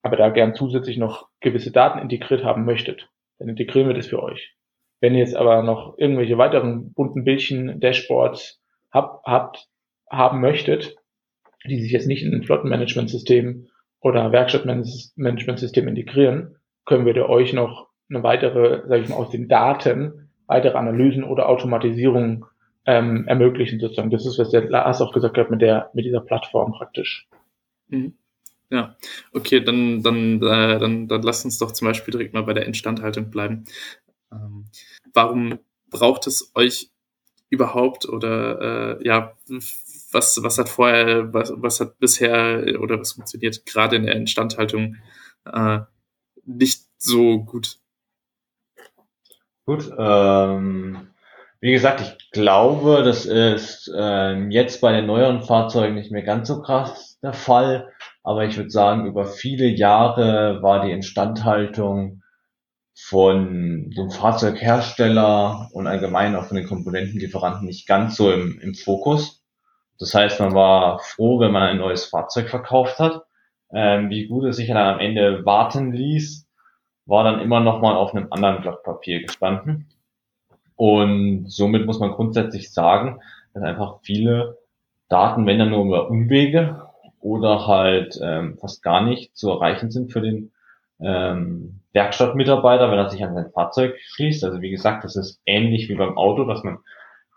aber 0.04 0.16
da 0.16 0.28
gern 0.28 0.54
zusätzlich 0.54 0.98
noch 0.98 1.28
gewisse 1.40 1.72
Daten 1.72 1.98
integriert 1.98 2.44
haben 2.44 2.64
möchtet, 2.64 3.08
dann 3.38 3.48
integrieren 3.48 3.88
wir 3.88 3.94
das 3.94 4.06
für 4.06 4.22
euch. 4.22 4.54
Wenn 5.00 5.14
ihr 5.14 5.20
jetzt 5.20 5.34
aber 5.34 5.62
noch 5.62 5.98
irgendwelche 5.98 6.38
weiteren 6.38 6.92
bunten 6.92 7.24
Bildchen, 7.24 7.80
Dashboards 7.80 8.60
habt, 8.92 9.26
habt 9.26 9.66
haben 10.10 10.40
möchtet, 10.40 10.94
die 11.66 11.80
sich 11.80 11.90
jetzt 11.90 12.06
nicht 12.06 12.22
in 12.22 12.34
ein 12.34 12.42
Flottenmanagementsystem 12.42 13.66
oder 14.00 14.30
Werkstattmanagementsystem 14.30 15.88
integrieren, 15.88 16.56
können 16.84 17.06
wir 17.06 17.28
euch 17.28 17.54
noch 17.54 17.88
eine 18.10 18.22
weitere, 18.22 18.86
sage 18.86 19.02
ich 19.02 19.08
mal, 19.08 19.16
aus 19.16 19.30
den 19.30 19.48
Daten 19.48 20.28
weitere 20.46 20.76
Analysen 20.76 21.24
oder 21.24 21.48
Automatisierung 21.48 22.44
ähm, 22.84 23.26
ermöglichen 23.26 23.80
sozusagen. 23.80 24.10
Das 24.10 24.26
ist, 24.26 24.38
was 24.38 24.50
der 24.50 24.68
Lars 24.68 25.00
auch 25.00 25.14
gesagt 25.14 25.38
hat 25.38 25.50
mit 25.50 25.62
der 25.62 25.90
mit 25.94 26.04
dieser 26.04 26.20
Plattform 26.20 26.72
praktisch. 26.72 27.26
Mhm. 27.88 28.18
Ja, 28.70 28.96
okay, 29.32 29.60
dann, 29.60 30.02
dann, 30.02 30.42
äh, 30.42 30.78
dann, 30.78 31.06
dann 31.08 31.22
lasst 31.22 31.44
uns 31.44 31.58
doch 31.58 31.72
zum 31.72 31.86
Beispiel 31.86 32.12
direkt 32.12 32.34
mal 32.34 32.42
bei 32.42 32.54
der 32.54 32.66
Instandhaltung 32.66 33.30
bleiben. 33.30 33.64
Ähm, 34.32 34.66
warum 35.12 35.58
braucht 35.90 36.26
es 36.26 36.50
euch 36.54 36.90
überhaupt 37.50 38.08
oder 38.08 38.98
äh, 39.00 39.06
ja, 39.06 39.36
was, 40.10 40.42
was 40.42 40.58
hat 40.58 40.68
vorher, 40.68 41.32
was, 41.32 41.52
was 41.56 41.80
hat 41.80 41.98
bisher 41.98 42.64
oder 42.80 42.98
was 42.98 43.12
funktioniert 43.12 43.64
gerade 43.66 43.96
in 43.96 44.06
der 44.06 44.16
Instandhaltung 44.16 44.96
äh, 45.44 45.80
nicht 46.44 46.84
so 46.98 47.40
gut? 47.40 47.78
Gut, 49.66 49.90
ähm, 49.96 51.08
wie 51.60 51.72
gesagt, 51.72 52.00
ich 52.02 52.30
glaube, 52.32 53.02
das 53.02 53.24
ist 53.24 53.90
ähm, 53.96 54.50
jetzt 54.50 54.82
bei 54.82 54.92
den 54.92 55.06
neueren 55.06 55.42
Fahrzeugen 55.42 55.94
nicht 55.94 56.10
mehr 56.10 56.22
ganz 56.22 56.48
so 56.48 56.60
krass 56.60 57.18
der 57.22 57.32
Fall, 57.32 57.93
aber 58.24 58.46
ich 58.46 58.56
würde 58.56 58.70
sagen, 58.70 59.06
über 59.06 59.26
viele 59.26 59.66
Jahre 59.66 60.62
war 60.62 60.84
die 60.84 60.92
Instandhaltung 60.92 62.22
von 62.94 63.90
dem 63.90 64.10
Fahrzeughersteller 64.10 65.68
und 65.72 65.86
allgemein 65.86 66.34
auch 66.34 66.46
von 66.46 66.56
den 66.56 66.66
Komponentenlieferanten 66.66 67.66
nicht 67.66 67.86
ganz 67.86 68.16
so 68.16 68.32
im, 68.32 68.58
im 68.60 68.74
Fokus. 68.74 69.44
Das 69.98 70.14
heißt, 70.14 70.40
man 70.40 70.54
war 70.54 71.00
froh, 71.00 71.38
wenn 71.38 71.52
man 71.52 71.64
ein 71.64 71.76
neues 71.76 72.06
Fahrzeug 72.06 72.48
verkauft 72.48 72.98
hat. 72.98 73.24
Ähm, 73.72 74.08
wie 74.08 74.26
gut 74.26 74.44
es 74.44 74.56
sich 74.56 74.68
dann 74.68 74.76
am 74.78 75.00
Ende 75.00 75.44
warten 75.44 75.92
ließ, 75.92 76.48
war 77.04 77.24
dann 77.24 77.40
immer 77.40 77.60
noch 77.60 77.80
mal 77.82 77.94
auf 77.94 78.14
einem 78.14 78.28
anderen 78.32 78.62
Blatt 78.62 78.82
Papier 78.84 79.20
gestanden. 79.20 79.88
Und 80.76 81.50
somit 81.50 81.84
muss 81.84 82.00
man 82.00 82.12
grundsätzlich 82.12 82.72
sagen, 82.72 83.20
dass 83.52 83.62
einfach 83.62 83.98
viele 84.02 84.58
Daten, 85.08 85.46
wenn 85.46 85.58
dann 85.58 85.70
nur 85.70 85.84
über 85.84 86.08
Umwege 86.08 86.83
oder 87.24 87.66
halt 87.66 88.20
ähm, 88.22 88.58
fast 88.60 88.82
gar 88.82 89.02
nicht 89.02 89.34
zu 89.34 89.50
erreichen 89.50 89.90
sind 89.90 90.12
für 90.12 90.20
den 90.20 90.52
ähm, 91.00 91.80
Werkstattmitarbeiter, 91.94 92.90
wenn 92.90 92.98
er 92.98 93.08
sich 93.08 93.24
an 93.24 93.34
sein 93.34 93.50
Fahrzeug 93.50 93.96
schließt. 93.98 94.44
Also 94.44 94.60
wie 94.60 94.70
gesagt, 94.70 95.04
das 95.04 95.16
ist 95.16 95.40
ähnlich 95.46 95.88
wie 95.88 95.94
beim 95.94 96.18
Auto, 96.18 96.44
dass 96.44 96.62
man 96.62 96.80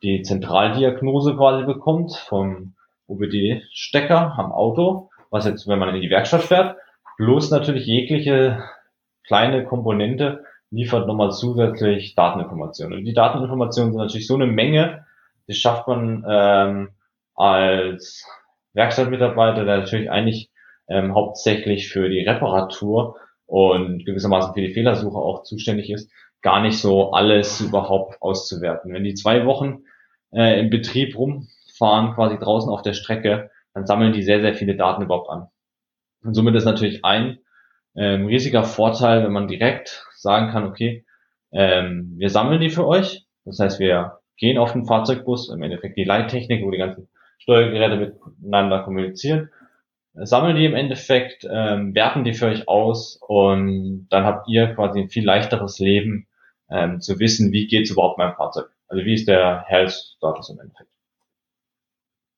die 0.04 0.24
Zentraldiagnose 0.24 1.38
quasi 1.38 1.66
bekommt 1.66 2.14
vom 2.18 2.76
OBD-Stecker 3.08 4.38
am 4.38 4.52
Auto, 4.52 5.10
was 5.30 5.46
jetzt, 5.46 5.70
wenn 5.70 5.80
man 5.80 5.96
in 5.96 6.02
die 6.02 6.10
Werkstatt 6.10 6.44
fährt, 6.44 6.76
bloß 7.18 7.50
natürlich 7.52 7.86
jegliche 7.86 8.62
kleine 9.26 9.64
Komponente 9.64 10.44
liefert 10.70 11.08
nochmal 11.08 11.32
zusätzlich 11.32 12.14
Dateninformationen. 12.14 13.00
Und 13.00 13.06
die 13.06 13.14
Dateninformationen 13.14 13.94
sind 13.94 14.02
natürlich 14.02 14.28
so 14.28 14.36
eine 14.36 14.48
Menge, 14.48 15.06
die 15.48 15.54
schafft 15.54 15.88
man 15.88 16.26
ähm, 16.28 16.90
als 17.36 18.26
Werkstattmitarbeiter, 18.78 19.66
der 19.66 19.80
natürlich 19.80 20.10
eigentlich 20.10 20.50
ähm, 20.88 21.14
hauptsächlich 21.14 21.90
für 21.90 22.10
die 22.10 22.22
Reparatur 22.22 23.18
und 23.46 24.06
gewissermaßen 24.06 24.54
für 24.54 24.62
die 24.62 24.74
Fehlersuche 24.74 25.18
auch 25.18 25.44
zuständig 25.44 25.90
ist, 25.90 26.12
gar 26.42 26.62
nicht 26.62 26.80
so 26.80 27.12
alles 27.12 27.60
überhaupt 27.60 28.22
auszuwerten. 28.22 28.94
Wenn 28.94 29.04
die 29.04 29.16
zwei 29.16 29.46
Wochen 29.46 29.84
äh, 30.32 30.60
im 30.60 30.70
Betrieb 30.70 31.18
rumfahren, 31.18 32.14
quasi 32.14 32.38
draußen 32.38 32.72
auf 32.72 32.84
der 32.84 32.94
Strecke, 32.94 33.50
dann 33.74 33.86
sammeln 33.86 34.14
die 34.14 34.24
sehr, 34.24 34.42
sehr 34.42 34.54
viele 34.54 34.76
Daten 34.76 35.04
überhaupt 35.04 35.30
an. 35.30 35.48
Und 36.24 36.34
somit 36.34 36.56
ist 36.56 36.66
natürlich 36.66 37.04
ein 37.04 37.40
ähm, 37.96 38.28
riesiger 38.28 38.64
Vorteil, 38.64 39.24
wenn 39.24 39.32
man 39.32 39.48
direkt 39.48 40.06
sagen 40.16 40.52
kann, 40.52 40.66
okay, 40.66 41.06
ähm, 41.52 42.14
wir 42.18 42.30
sammeln 42.30 42.62
die 42.62 42.70
für 42.70 42.88
euch. 42.88 43.26
Das 43.46 43.60
heißt, 43.60 43.80
wir 43.80 44.20
gehen 44.38 44.58
auf 44.58 44.74
den 44.74 44.86
Fahrzeugbus, 44.86 45.50
im 45.50 45.64
Endeffekt 45.64 45.98
die 45.98 46.04
Leittechnik, 46.04 46.64
wo 46.64 46.72
die 46.72 46.78
ganzen 46.78 47.08
Steuergeräte 47.38 47.98
miteinander 47.98 48.84
kommunizieren, 48.84 49.50
sammeln 50.14 50.56
die 50.56 50.66
im 50.66 50.76
Endeffekt, 50.76 51.48
ähm, 51.50 51.94
werten 51.94 52.24
die 52.24 52.34
für 52.34 52.48
euch 52.48 52.68
aus 52.68 53.20
und 53.28 54.08
dann 54.10 54.24
habt 54.24 54.48
ihr 54.48 54.74
quasi 54.74 55.02
ein 55.02 55.10
viel 55.10 55.26
leichteres 55.26 55.80
Leben, 55.80 56.28
ähm, 56.70 57.00
zu 57.00 57.20
wissen, 57.20 57.52
wie 57.52 57.68
geht's 57.68 57.92
überhaupt 57.92 58.18
meinem 58.18 58.36
Fahrzeug. 58.36 58.70
Also 58.88 59.06
wie 59.06 59.14
ist 59.14 59.28
der 59.28 59.64
Health 59.68 59.92
Status 59.92 60.50
im 60.50 60.60
Endeffekt. 60.60 60.90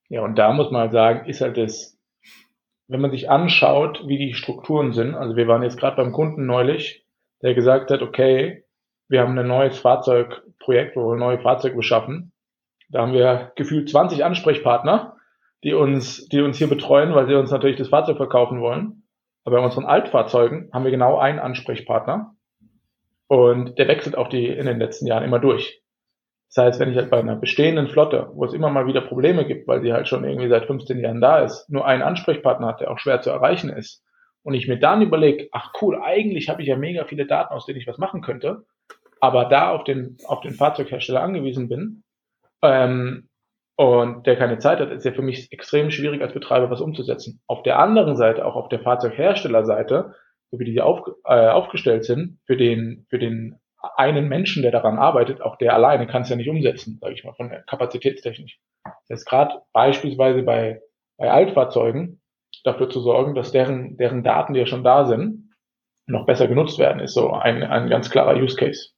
Ja, 0.10 0.22
und 0.22 0.38
da 0.38 0.51
muss 0.53 0.72
man 0.72 0.82
halt 0.82 0.91
sagen, 0.91 1.29
ist 1.29 1.41
halt 1.41 1.58
das, 1.58 1.98
wenn 2.88 3.01
man 3.01 3.12
sich 3.12 3.29
anschaut, 3.29 4.08
wie 4.08 4.18
die 4.18 4.34
Strukturen 4.34 4.91
sind, 4.94 5.13
also 5.13 5.36
wir 5.36 5.48
waren 5.48 5.63
jetzt 5.63 5.77
gerade 5.77 5.98
beim 5.98 6.12
Kunden 6.12 6.46
neulich, 6.46 7.06
der 7.44 7.53
gesagt 7.53 7.91
hat, 7.91 8.01
okay, 8.01 8.63
wir 9.08 9.22
haben 9.22 9.38
ein 9.38 9.48
neues 9.48 9.77
Fahrzeugprojekt, 9.79 10.96
wo 10.96 11.12
wir 11.12 11.18
neue 11.18 11.39
Fahrzeuge 11.39 11.75
beschaffen. 11.75 12.32
Da 12.89 13.01
haben 13.01 13.13
wir 13.13 13.51
gefühlt 13.55 13.89
20 13.89 14.25
Ansprechpartner, 14.25 15.15
die 15.63 15.74
uns, 15.74 16.27
die 16.27 16.41
uns 16.41 16.58
hier 16.58 16.67
betreuen, 16.67 17.13
weil 17.13 17.27
sie 17.27 17.36
uns 17.36 17.51
natürlich 17.51 17.77
das 17.77 17.89
Fahrzeug 17.89 18.17
verkaufen 18.17 18.62
wollen. 18.62 19.03
Aber 19.43 19.58
bei 19.58 19.63
unseren 19.63 19.86
Altfahrzeugen 19.86 20.69
haben 20.74 20.84
wir 20.84 20.91
genau 20.91 21.17
einen 21.17 21.39
Ansprechpartner. 21.39 22.36
Und 23.27 23.77
der 23.77 23.88
wechselt 23.88 24.17
auch 24.17 24.27
die 24.27 24.48
in 24.48 24.65
den 24.65 24.79
letzten 24.79 25.05
Jahren 25.05 25.24
immer 25.24 25.39
durch. 25.39 25.81
Das 26.53 26.65
heißt, 26.65 26.79
wenn 26.79 26.89
ich 26.89 26.98
halt 26.98 27.12
bei 27.12 27.19
einer 27.19 27.36
bestehenden 27.36 27.88
Flotte, 27.88 28.31
wo 28.34 28.43
es 28.43 28.53
immer 28.53 28.72
mal 28.72 28.88
wieder 28.88 29.01
Probleme 29.01 29.46
gibt, 29.46 29.67
weil 29.67 29.81
sie 29.81 29.93
halt 29.93 30.08
schon 30.08 30.24
irgendwie 30.24 30.50
seit 30.50 30.65
15 30.65 31.00
Jahren 31.00 31.22
da 31.22 31.43
ist, 31.43 31.69
nur 31.69 31.86
einen 31.86 32.01
Ansprechpartner 32.01 32.67
hat, 32.67 32.81
der 32.81 32.89
auch 32.89 32.98
schwer 32.98 33.22
zu 33.22 33.29
erreichen 33.29 33.69
ist, 33.69 34.03
und 34.41 34.53
ich 34.53 34.67
mir 34.67 34.79
dann 34.79 35.01
überlege, 35.01 35.50
ach 35.51 35.74
cool, 35.81 36.01
eigentlich 36.01 36.50
habe 36.50 36.62
ich 36.62 36.67
ja 36.67 36.77
mega 36.77 37.05
viele 37.05 37.27
Daten, 37.27 37.53
aus 37.53 37.65
denen 37.65 37.77
ich 37.77 37.88
was 37.88 37.98
machen 37.98 38.22
könnte, 38.22 38.65
aber 39.19 39.46
da 39.46 39.69
auf 39.69 39.84
den, 39.84 40.17
auf 40.25 40.41
den 40.41 40.53
Fahrzeughersteller 40.53 41.22
angewiesen 41.22 41.67
bin, 41.69 42.03
ähm, 42.62 43.30
und 43.75 44.28
der 44.28 44.36
keine 44.36 44.60
Zeit 44.60 44.80
hat, 44.80 44.92
ist 44.92 45.06
ja 45.06 45.13
für 45.13 45.22
mich 45.22 45.51
extrem 45.51 45.89
schwierig 45.89 46.22
als 46.22 46.34
Betreiber 46.34 46.70
was 46.70 46.82
umzusetzen. 46.82 47.42
Auf 47.48 47.63
der 47.63 47.80
anderen 47.80 48.18
Seite, 48.18 48.46
auch 48.46 48.56
auf 48.56 48.68
der 48.68 48.82
Fahrzeugherstellerseite, 48.82 50.13
so 50.51 50.60
wie 50.60 50.66
die 50.66 50.82
auf, 50.82 51.08
äh, 51.25 51.48
aufgestellt 51.48 52.04
sind, 52.04 52.39
für 52.46 52.58
den, 52.58 53.06
für 53.10 53.20
den 53.20 53.60
einen 53.96 54.28
Menschen, 54.28 54.63
der 54.63 54.72
daran 54.72 54.98
arbeitet, 54.98 55.42
auch 55.42 55.56
der 55.58 55.74
alleine 55.74 56.08
kann 56.08 56.24
es 56.24 56.30
ja 56.30 56.36
nicht 56.36 56.50
umsetzen, 56.50 56.98
sage 57.00 57.13
ich 57.13 57.24
mal, 57.24 57.34
von 57.36 57.50
der 57.50 57.62
Kapazitätstechnik. 57.63 58.58
Das 58.84 59.20
heißt, 59.20 59.30
gerade 59.30 59.62
beispielsweise 59.72 60.44
bei, 60.44 60.82
bei 61.18 61.32
Altfahrzeugen 61.32 62.22
dafür 62.63 62.89
zu 62.89 63.00
sorgen, 63.00 63.36
dass 63.36 63.51
deren, 63.51 63.96
deren 63.98 64.24
Daten, 64.24 64.54
die 64.54 64.60
ja 64.60 64.66
schon 64.66 64.84
da 64.84 65.06
sind, 65.06 65.54
noch 66.08 66.25
besser 66.25 66.48
genutzt 66.48 66.80
werden, 66.80 67.00
ist 67.00 67.13
so 67.13 67.32
ein, 67.32 67.63
ein 67.63 67.89
ganz 67.89 68.10
klarer 68.10 68.36
Use 68.36 68.56
Case. 68.56 68.89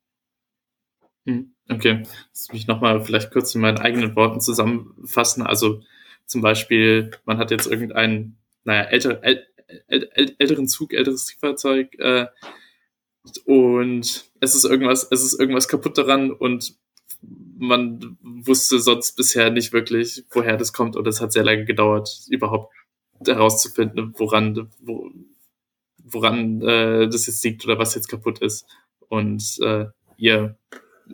Hm, 1.26 1.54
okay, 1.70 2.04
lass 2.30 2.52
mich 2.52 2.68
nochmal 2.68 3.04
vielleicht 3.04 3.32
kurz 3.32 3.54
in 3.54 3.62
meinen 3.62 3.78
eigenen 3.78 4.16
Worten 4.16 4.42
zusammenfassen. 4.42 5.44
Also 5.44 5.82
zum 6.26 6.42
Beispiel, 6.42 7.12
man 7.26 7.38
hat 7.38 7.52
jetzt 7.52 7.68
irgendeinen, 7.68 8.38
naja, 8.64 8.84
älter, 8.84 9.24
äl, 9.24 9.46
äl, 9.88 10.10
äl, 10.14 10.36
älteren 10.40 10.68
Zug, 10.68 10.94
älteres 10.94 11.26
Triebfahrzeug 11.26 11.94
äh, 12.00 12.28
und 13.46 14.32
es 14.40 14.56
ist 14.56 14.66
irgendwas, 14.66 15.08
es 15.12 15.24
ist 15.24 15.40
irgendwas 15.40 15.68
kaputt 15.68 15.98
daran 15.98 16.32
und 16.32 16.76
man 17.58 18.18
wusste 18.22 18.80
sonst 18.80 19.16
bisher 19.16 19.52
nicht 19.52 19.74
wirklich, 19.74 20.26
woher 20.32 20.58
das 20.58 20.74
kommt 20.74 20.96
und 20.96 21.08
es 21.08 21.22
hat 21.22 21.32
sehr 21.32 21.44
lange 21.44 21.66
gedauert, 21.66 22.10
überhaupt 22.30 22.74
herauszufinden, 23.24 24.16
woran, 24.18 24.72
wo, 24.80 25.12
woran 26.04 26.62
äh, 26.62 27.08
das 27.08 27.28
jetzt 27.28 27.44
liegt 27.44 27.64
oder 27.66 27.78
was 27.78 27.94
jetzt 27.94 28.08
kaputt 28.08 28.40
ist. 28.40 28.66
Und 29.08 29.60
äh, 29.62 29.86
ihr 30.18 30.58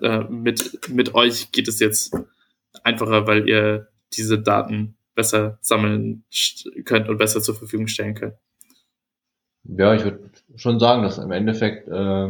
äh, 0.01 0.23
mit, 0.29 0.89
mit 0.89 1.13
euch 1.15 1.51
geht 1.51 1.67
es 1.67 1.79
jetzt 1.79 2.15
einfacher, 2.83 3.27
weil 3.27 3.47
ihr 3.47 3.87
diese 4.13 4.39
Daten 4.39 4.95
besser 5.15 5.57
sammeln 5.61 6.23
könnt 6.85 7.09
und 7.09 7.17
besser 7.17 7.41
zur 7.41 7.55
Verfügung 7.55 7.87
stellen 7.87 8.13
könnt. 8.13 8.35
Ja, 9.63 9.93
ich 9.93 10.03
würde 10.03 10.29
schon 10.55 10.79
sagen, 10.79 11.03
dass 11.03 11.17
im 11.17 11.31
Endeffekt 11.31 11.87
äh, 11.87 12.29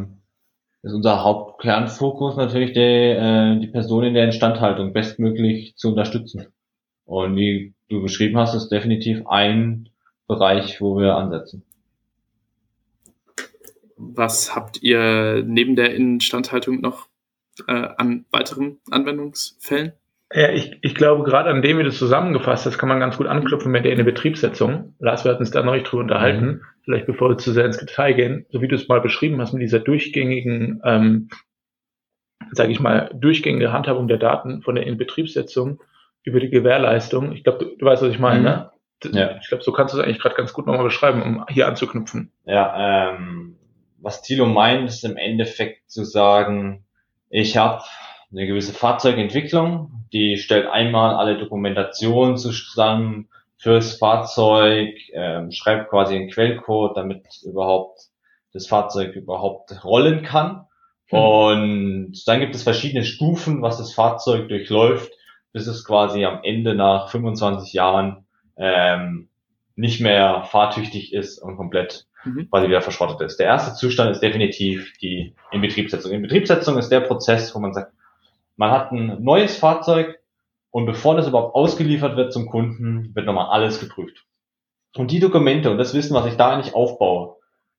ist 0.82 0.94
unser 0.94 1.24
Hauptkernfokus 1.24 2.36
natürlich 2.36 2.74
die, 2.74 2.80
äh, 2.80 3.60
die 3.60 3.68
Person 3.68 4.06
in 4.06 4.14
der 4.14 4.26
Instandhaltung 4.26 4.94
bestmöglich 4.94 5.76
zu 5.76 5.90
unterstützen. 5.90 6.48
Und 7.06 7.36
wie 7.36 7.74
du 7.90 8.02
beschrieben 8.02 8.38
hast, 8.38 8.56
ist 8.56 8.70
definitiv 8.70 9.28
ein 9.28 9.90
Bereich, 10.28 10.82
wo 10.82 10.98
wir 11.00 11.16
ansetzen. 11.16 11.64
Was 13.98 14.56
habt 14.56 14.82
ihr 14.84 15.44
neben 15.46 15.76
der 15.76 15.96
Instandhaltung 15.96 16.82
noch 16.82 17.08
äh, 17.68 17.88
an 17.98 18.26
weiteren 18.32 18.80
Anwendungsfällen? 18.92 19.94
Ja, 20.34 20.52
ich, 20.52 20.78
ich 20.82 20.94
glaube, 20.94 21.24
gerade 21.24 21.50
an 21.50 21.62
dem, 21.62 21.78
wie 21.78 21.84
du 21.84 21.90
es 21.90 21.98
zusammengefasst 21.98 22.66
hast, 22.66 22.78
kann 22.78 22.90
man 22.90 23.00
ganz 23.00 23.18
gut 23.18 23.28
anknüpfen 23.28 23.72
mit 23.72 23.86
der 23.86 23.94
in 23.94 23.98
der 23.98 24.04
Betriebssetzung. 24.04 24.94
Lars, 25.00 25.24
wir 25.24 25.32
hatten 25.32 25.42
uns 25.42 25.52
da 25.52 25.64
neulich 25.64 25.84
drüber 25.84 26.04
unterhalten. 26.04 26.46
Mhm. 26.46 26.62
Vielleicht 26.84 27.06
bevor 27.06 27.30
wir 27.30 27.38
zu 27.38 27.54
sehr 27.54 27.66
ins 27.66 27.78
Detail 27.78 28.14
gehen, 28.14 28.46
so 28.50 28.62
wie 28.62 28.68
du 28.68 28.76
es 28.76 28.90
mal 28.90 29.00
beschrieben 29.00 29.40
hast, 29.40 29.54
mit 29.54 29.62
dieser 29.62 29.80
durchgängigen, 29.80 30.82
ähm, 30.84 31.30
sage 32.52 32.72
ich 32.72 32.80
mal, 32.82 33.10
durchgängige 33.14 33.72
Handhabung 33.72 34.10
der 34.10 34.18
Daten 34.18 34.62
von 34.62 34.76
der 34.76 34.86
Inbetriebssetzung 34.86 35.82
über 36.24 36.42
die 36.42 36.50
Gewährleistung. 36.50 37.32
Ich 37.32 37.44
glaube, 37.44 37.60
du, 37.60 37.78
du, 37.78 37.86
weißt, 37.86 38.04
was 38.04 38.12
ich 38.12 38.20
meine, 38.20 38.40
mhm. 38.40 38.46
ne? 38.46 38.72
Ja. 39.14 39.38
Ich 39.42 39.48
glaube, 39.48 39.64
so 39.64 39.72
kannst 39.72 39.94
du 39.94 40.00
es 40.00 40.04
eigentlich 40.04 40.20
gerade 40.20 40.36
ganz 40.36 40.54
gut 40.54 40.66
nochmal 40.66 40.84
beschreiben, 40.84 41.22
um 41.22 41.46
hier 41.48 41.68
anzuknüpfen. 41.68 42.32
Ja, 42.46 43.12
ähm, 43.12 43.56
was 44.00 44.24
Thilo 44.24 44.46
meint, 44.46 44.90
ist 44.90 45.06
im 45.06 45.18
Endeffekt 45.18 45.90
zu 45.90 46.04
sagen, 46.04 46.87
ich 47.30 47.58
habe 47.58 47.84
eine 48.32 48.48
gewisse 48.48 48.74
Fahrzeugentwicklung, 48.74 50.06
die 50.12 50.38
stellt 50.38 50.68
einmal 50.68 51.16
alle 51.16 51.38
Dokumentation 51.38 52.38
zusammen 52.38 53.30
fürs 53.58 53.98
Fahrzeug, 53.98 54.96
ähm, 55.14 55.52
schreibt 55.52 55.90
quasi 55.90 56.16
einen 56.16 56.30
Quellcode, 56.30 56.96
damit 56.96 57.26
überhaupt 57.44 58.08
das 58.54 58.68
Fahrzeug 58.68 59.16
überhaupt 59.16 59.84
rollen 59.84 60.24
kann. 60.24 60.66
Mhm. 61.12 61.18
Und 61.20 62.28
dann 62.28 62.40
gibt 62.40 62.56
es 62.56 62.64
verschiedene 62.64 63.04
Stufen, 63.04 63.62
was 63.62 63.78
das 63.78 63.94
Fahrzeug 63.94 64.48
durchläuft, 64.50 65.12
bis 65.54 65.68
es 65.68 65.86
quasi 65.86 66.26
am 66.26 66.42
Ende 66.44 66.76
nach 66.76 67.10
25 67.10 67.74
Jahren 67.74 68.26
ähm, 68.58 69.30
nicht 69.76 70.02
mehr 70.02 70.44
fahrtüchtig 70.44 71.14
ist 71.14 71.40
und 71.40 71.58
komplett 71.58 72.08
mhm. 72.24 72.50
quasi 72.50 72.68
wieder 72.68 72.82
verschrottet 72.82 73.22
ist. 73.22 73.38
Der 73.38 73.48
erste 73.48 73.76
Zustand 73.76 74.12
ist 74.12 74.22
definitiv 74.22 74.94
die 75.02 75.34
Inbetriebssetzung. 75.52 76.12
Inbetriebssetzung 76.12 76.78
ist 76.78 76.90
der 76.90 77.02
Prozess, 77.02 77.54
wo 77.56 77.60
man 77.60 77.74
sagt, 77.74 77.94
man 78.56 78.72
hat 78.72 78.92
ein 78.92 79.24
neues 79.24 79.58
Fahrzeug 79.58 80.20
und 80.72 80.86
bevor 80.86 81.16
das 81.16 81.28
überhaupt 81.28 81.56
ausgeliefert 81.56 82.18
wird 82.18 82.34
zum 82.34 82.48
Kunden, 82.48 83.16
wird 83.16 83.26
nochmal 83.26 83.50
alles 83.50 83.80
geprüft. 83.80 84.26
Und 84.96 85.12
die 85.12 85.20
Dokumente 85.20 85.70
und 85.70 85.78
das 85.78 85.94
Wissen, 85.94 86.16
was 86.16 86.26
ich 86.26 86.36
da 86.36 86.52
eigentlich 86.52 86.74
aufbaue, 86.74 87.36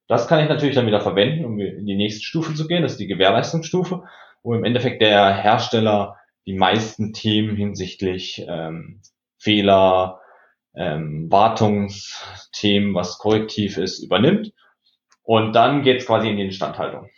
das 0.07 0.27
kann 0.27 0.41
ich 0.41 0.49
natürlich 0.49 0.75
dann 0.75 0.87
wieder 0.87 1.01
verwenden, 1.01 1.45
um 1.45 1.59
in 1.59 1.85
die 1.85 1.95
nächste 1.95 2.23
Stufe 2.23 2.55
zu 2.55 2.67
gehen. 2.67 2.81
Das 2.81 2.93
ist 2.93 2.99
die 2.99 3.07
Gewährleistungsstufe, 3.07 4.03
wo 4.41 4.53
im 4.55 4.63
Endeffekt 4.63 5.01
der 5.01 5.35
Hersteller 5.35 6.17
die 6.47 6.55
meisten 6.55 7.13
Themen 7.13 7.55
hinsichtlich 7.55 8.43
ähm, 8.47 9.01
Fehler, 9.37 10.19
ähm, 10.79 11.29
Wartungsthemen, 11.29 12.95
was 12.95 13.17
korrektiv 13.17 13.77
ist, 13.77 13.99
übernimmt. 13.99 14.53
Und 15.23 15.53
dann 15.53 15.83
geht's 15.83 16.05
quasi 16.05 16.29
in 16.29 16.37
die 16.37 16.45
Instandhaltung. 16.45 17.09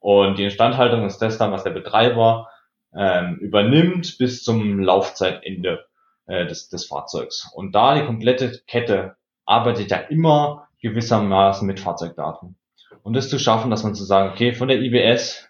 Und 0.00 0.36
die 0.36 0.44
Instandhaltung 0.44 1.06
ist 1.06 1.18
das 1.18 1.38
dann, 1.38 1.52
was 1.52 1.62
der 1.62 1.70
Betreiber 1.70 2.48
ähm, 2.94 3.36
übernimmt 3.36 4.18
bis 4.18 4.42
zum 4.42 4.80
Laufzeitende 4.80 5.86
äh, 6.26 6.44
des, 6.46 6.68
des 6.68 6.86
Fahrzeugs. 6.86 7.50
Und 7.54 7.74
da 7.74 7.94
die 7.94 8.04
komplette 8.04 8.60
Kette 8.66 9.16
arbeitet 9.46 9.90
ja 9.90 9.98
immer 9.98 10.68
gewissermaßen 10.82 11.66
mit 11.66 11.80
Fahrzeugdaten. 11.80 12.56
Und 13.02 13.14
das 13.14 13.30
zu 13.30 13.38
schaffen, 13.38 13.70
dass 13.70 13.84
man 13.84 13.94
zu 13.94 14.04
sagen, 14.04 14.32
okay, 14.32 14.52
von 14.52 14.68
der 14.68 14.80
IBS 14.80 15.48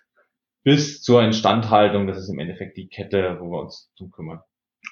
bis 0.64 1.02
zur 1.02 1.22
Instandhaltung, 1.22 2.06
das 2.06 2.18
ist 2.18 2.28
im 2.28 2.38
Endeffekt 2.38 2.76
die 2.76 2.88
Kette, 2.88 3.38
wo 3.40 3.50
wir 3.50 3.60
uns 3.60 3.90
drum 3.96 4.10
kümmern. 4.10 4.40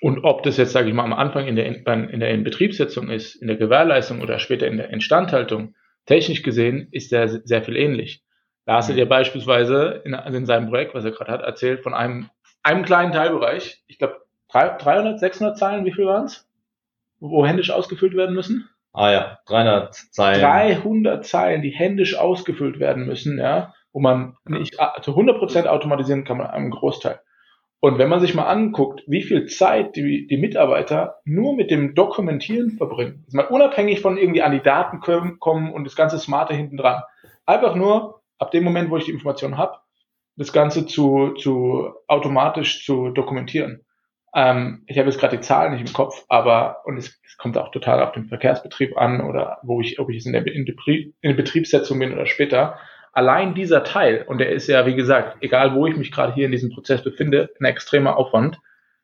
Und 0.01 0.25
ob 0.25 0.43
das 0.43 0.57
jetzt, 0.57 0.73
sage 0.73 0.89
ich 0.89 0.95
mal, 0.95 1.05
am 1.05 1.13
Anfang 1.13 1.47
in 1.47 1.57
der, 1.57 1.67
in 1.67 2.21
der 2.21 2.31
Inbetriebssetzung 2.31 3.11
ist, 3.11 3.37
in 3.37 3.49
der 3.49 3.57
Gewährleistung 3.57 4.21
oder 4.21 4.39
später 4.39 4.67
in 4.67 4.79
der 4.79 4.91
Instandhaltung, 4.91 5.75
technisch 6.07 6.43
gesehen 6.43 6.89
ist 6.91 7.13
der 7.13 7.29
sehr 7.29 7.63
viel 7.63 7.77
ähnlich. 7.77 8.23
Da 8.65 8.77
hast 8.77 8.89
du 8.89 8.95
dir 8.95 9.09
beispielsweise 9.09 10.03
in, 10.05 10.15
in 10.15 10.47
seinem 10.47 10.69
Projekt, 10.69 10.95
was 10.95 11.05
er 11.05 11.11
gerade 11.11 11.33
hat, 11.33 11.43
erzählt 11.43 11.83
von 11.83 11.95
einem 11.95 12.31
einem 12.63 12.85
kleinen 12.85 13.13
Teilbereich, 13.13 13.83
ich 13.87 13.99
glaube 13.99 14.21
300, 14.51 15.19
600 15.19 15.59
Zeilen, 15.59 15.85
wie 15.85 15.93
viel 15.93 16.07
waren 16.07 16.27
es? 16.27 16.49
Wo 17.21 17.47
händisch 17.47 17.71
ausgefüllt 17.71 18.17
werden 18.17 18.35
müssen? 18.35 18.69
Ah 18.93 19.11
ja, 19.11 19.39
300 19.47 19.95
Zeilen. 19.95 20.41
300 20.41 21.25
Zeilen, 21.25 21.63
die 21.63 21.71
händisch 21.71 22.17
ausgefüllt 22.17 22.79
werden 22.79 23.07
müssen, 23.07 23.39
ja, 23.39 23.75
wo 23.93 24.01
man 24.01 24.37
nicht 24.45 24.77
zu 25.03 25.13
100% 25.13 25.67
automatisieren 25.67 26.25
kann, 26.25 26.39
man 26.39 26.49
einen 26.49 26.71
Großteil. 26.71 27.21
Und 27.85 27.99
wenn 27.99 28.09
man 28.09 28.21
sich 28.21 28.37
mal 28.37 28.47
anguckt, 28.47 29.03
wie 29.09 29.23
viel 29.23 29.47
Zeit 29.47 29.97
die, 29.97 30.29
die 30.29 30.37
Mitarbeiter 30.37 31.17
nur 31.25 31.57
mit 31.57 31.73
dem 31.73 31.97
Dokumentieren 31.97 32.77
verbringen, 32.79 33.25
ist 33.27 33.35
mal 33.35 33.49
unabhängig 33.49 34.01
von 34.01 34.17
irgendwie 34.17 34.43
an 34.43 34.53
die 34.53 34.63
Daten 34.63 35.01
kommen 35.01 35.73
und 35.73 35.83
das 35.83 35.97
ganze 35.97 36.21
Smarte 36.21 36.55
hinten 36.55 36.77
dran. 36.77 37.03
Einfach 37.45 37.75
nur 37.75 38.23
ab 38.39 38.53
dem 38.53 38.63
Moment, 38.63 38.89
wo 38.89 38.99
ich 38.99 39.07
die 39.07 39.11
Information 39.11 39.59
habe, 39.59 39.79
das 40.37 40.53
Ganze 40.53 40.87
zu, 40.87 41.35
zu 41.35 41.93
automatisch 42.07 42.87
zu 42.87 43.09
dokumentieren. 43.09 43.85
Ähm, 44.33 44.85
ich 44.87 44.97
habe 44.97 45.09
jetzt 45.09 45.19
gerade 45.19 45.37
die 45.37 45.43
Zahlen 45.43 45.73
nicht 45.73 45.89
im 45.89 45.93
Kopf, 45.93 46.25
aber 46.29 46.83
und 46.85 46.99
es, 46.99 47.21
es, 47.27 47.37
kommt 47.37 47.59
auch 47.59 47.73
total 47.73 48.01
auf 48.01 48.13
den 48.13 48.27
Verkehrsbetrieb 48.27 48.97
an 48.97 49.21
oder 49.21 49.59
wo 49.65 49.81
ich, 49.81 49.99
ob 49.99 50.09
ich 50.09 50.19
es 50.19 50.27
in 50.27 50.33
der, 50.35 50.47
in 50.47 50.65
der 50.65 51.35
Betriebssetzung 51.35 51.99
bin 51.99 52.13
oder 52.13 52.27
später. 52.27 52.79
Allein 53.13 53.55
dieser 53.55 53.85
Teil, 53.85 54.25
und 54.27 54.39
der 54.39 54.53
ist 54.53 54.69
ja, 54.69 54.87
wie 54.87 54.95
gesagt, 54.95 55.43
egal 55.43 55.75
wo 55.75 55.87
ich 55.87 55.97
mich 55.97 56.11
gerade 56.11 56.35
hier 56.35 56.47
in 56.47 56.53
diesem 56.53 56.71
Prozess 56.71 57.03
befinde, 57.03 57.51
ein 57.61 57.67
extremer 57.67 58.17
Aufwand, 58.17 58.59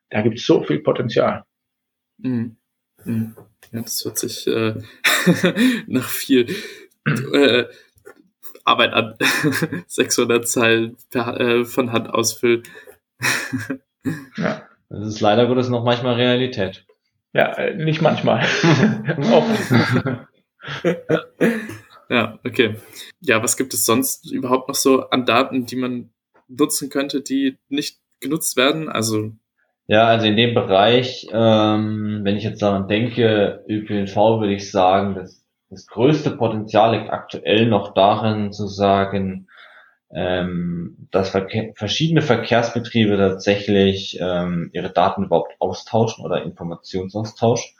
da 0.09 0.21
gibt 0.21 0.39
es 0.39 0.45
so 0.45 0.63
viel 0.63 0.79
Potenzial. 0.79 1.43
Mhm. 2.17 2.57
Mhm. 3.05 3.35
Ja, 3.71 3.81
das 3.81 4.03
hört 4.03 4.17
sich 4.17 4.47
äh, 4.47 4.75
nach 5.87 6.09
viel 6.09 6.47
äh, 7.05 7.65
Arbeit 8.65 8.93
an 8.93 9.15
600 9.87 10.47
Zeilen 10.47 10.97
per, 11.11 11.39
äh, 11.39 11.65
von 11.65 11.91
Hand 11.91 12.09
ausfüllen. 12.09 12.63
ja. 14.37 14.63
Das 14.89 15.07
ist 15.07 15.21
leider 15.21 15.45
Gottes 15.45 15.69
noch 15.69 15.83
manchmal 15.83 16.15
Realität. 16.15 16.83
Ja, 17.31 17.53
äh, 17.53 17.75
nicht 17.75 18.01
manchmal. 18.01 18.43
ja, 22.09 22.39
okay. 22.45 22.75
Ja, 23.21 23.41
was 23.43 23.57
gibt 23.57 23.73
es 23.73 23.85
sonst 23.85 24.31
überhaupt 24.31 24.67
noch 24.67 24.75
so 24.75 25.09
an 25.09 25.25
Daten, 25.25 25.65
die 25.65 25.75
man 25.75 26.09
nutzen 26.47 26.89
könnte, 26.89 27.21
die 27.21 27.57
nicht 27.69 27.99
genutzt 28.19 28.57
werden? 28.57 28.89
Also 28.89 29.31
ja, 29.87 30.05
also 30.05 30.27
in 30.27 30.37
dem 30.37 30.53
Bereich, 30.53 31.27
ähm, 31.31 32.19
wenn 32.23 32.37
ich 32.37 32.43
jetzt 32.43 32.61
daran 32.61 32.87
denke, 32.87 33.65
ÖPNV 33.67 34.15
würde 34.39 34.53
ich 34.53 34.69
sagen, 34.71 35.15
dass 35.15 35.43
das 35.71 35.87
größte 35.87 36.31
Potenzial 36.37 36.95
liegt 36.95 37.11
aktuell 37.11 37.65
noch 37.65 37.95
darin 37.95 38.51
zu 38.51 38.67
sagen, 38.67 39.47
ähm, 40.13 41.07
dass 41.09 41.29
Verkehr, 41.29 41.71
verschiedene 41.75 42.21
Verkehrsbetriebe 42.21 43.17
tatsächlich 43.17 44.19
ähm, 44.21 44.69
ihre 44.73 44.91
Daten 44.91 45.23
überhaupt 45.23 45.55
austauschen 45.59 46.23
oder 46.23 46.43
Informationsaustausch. 46.43 47.75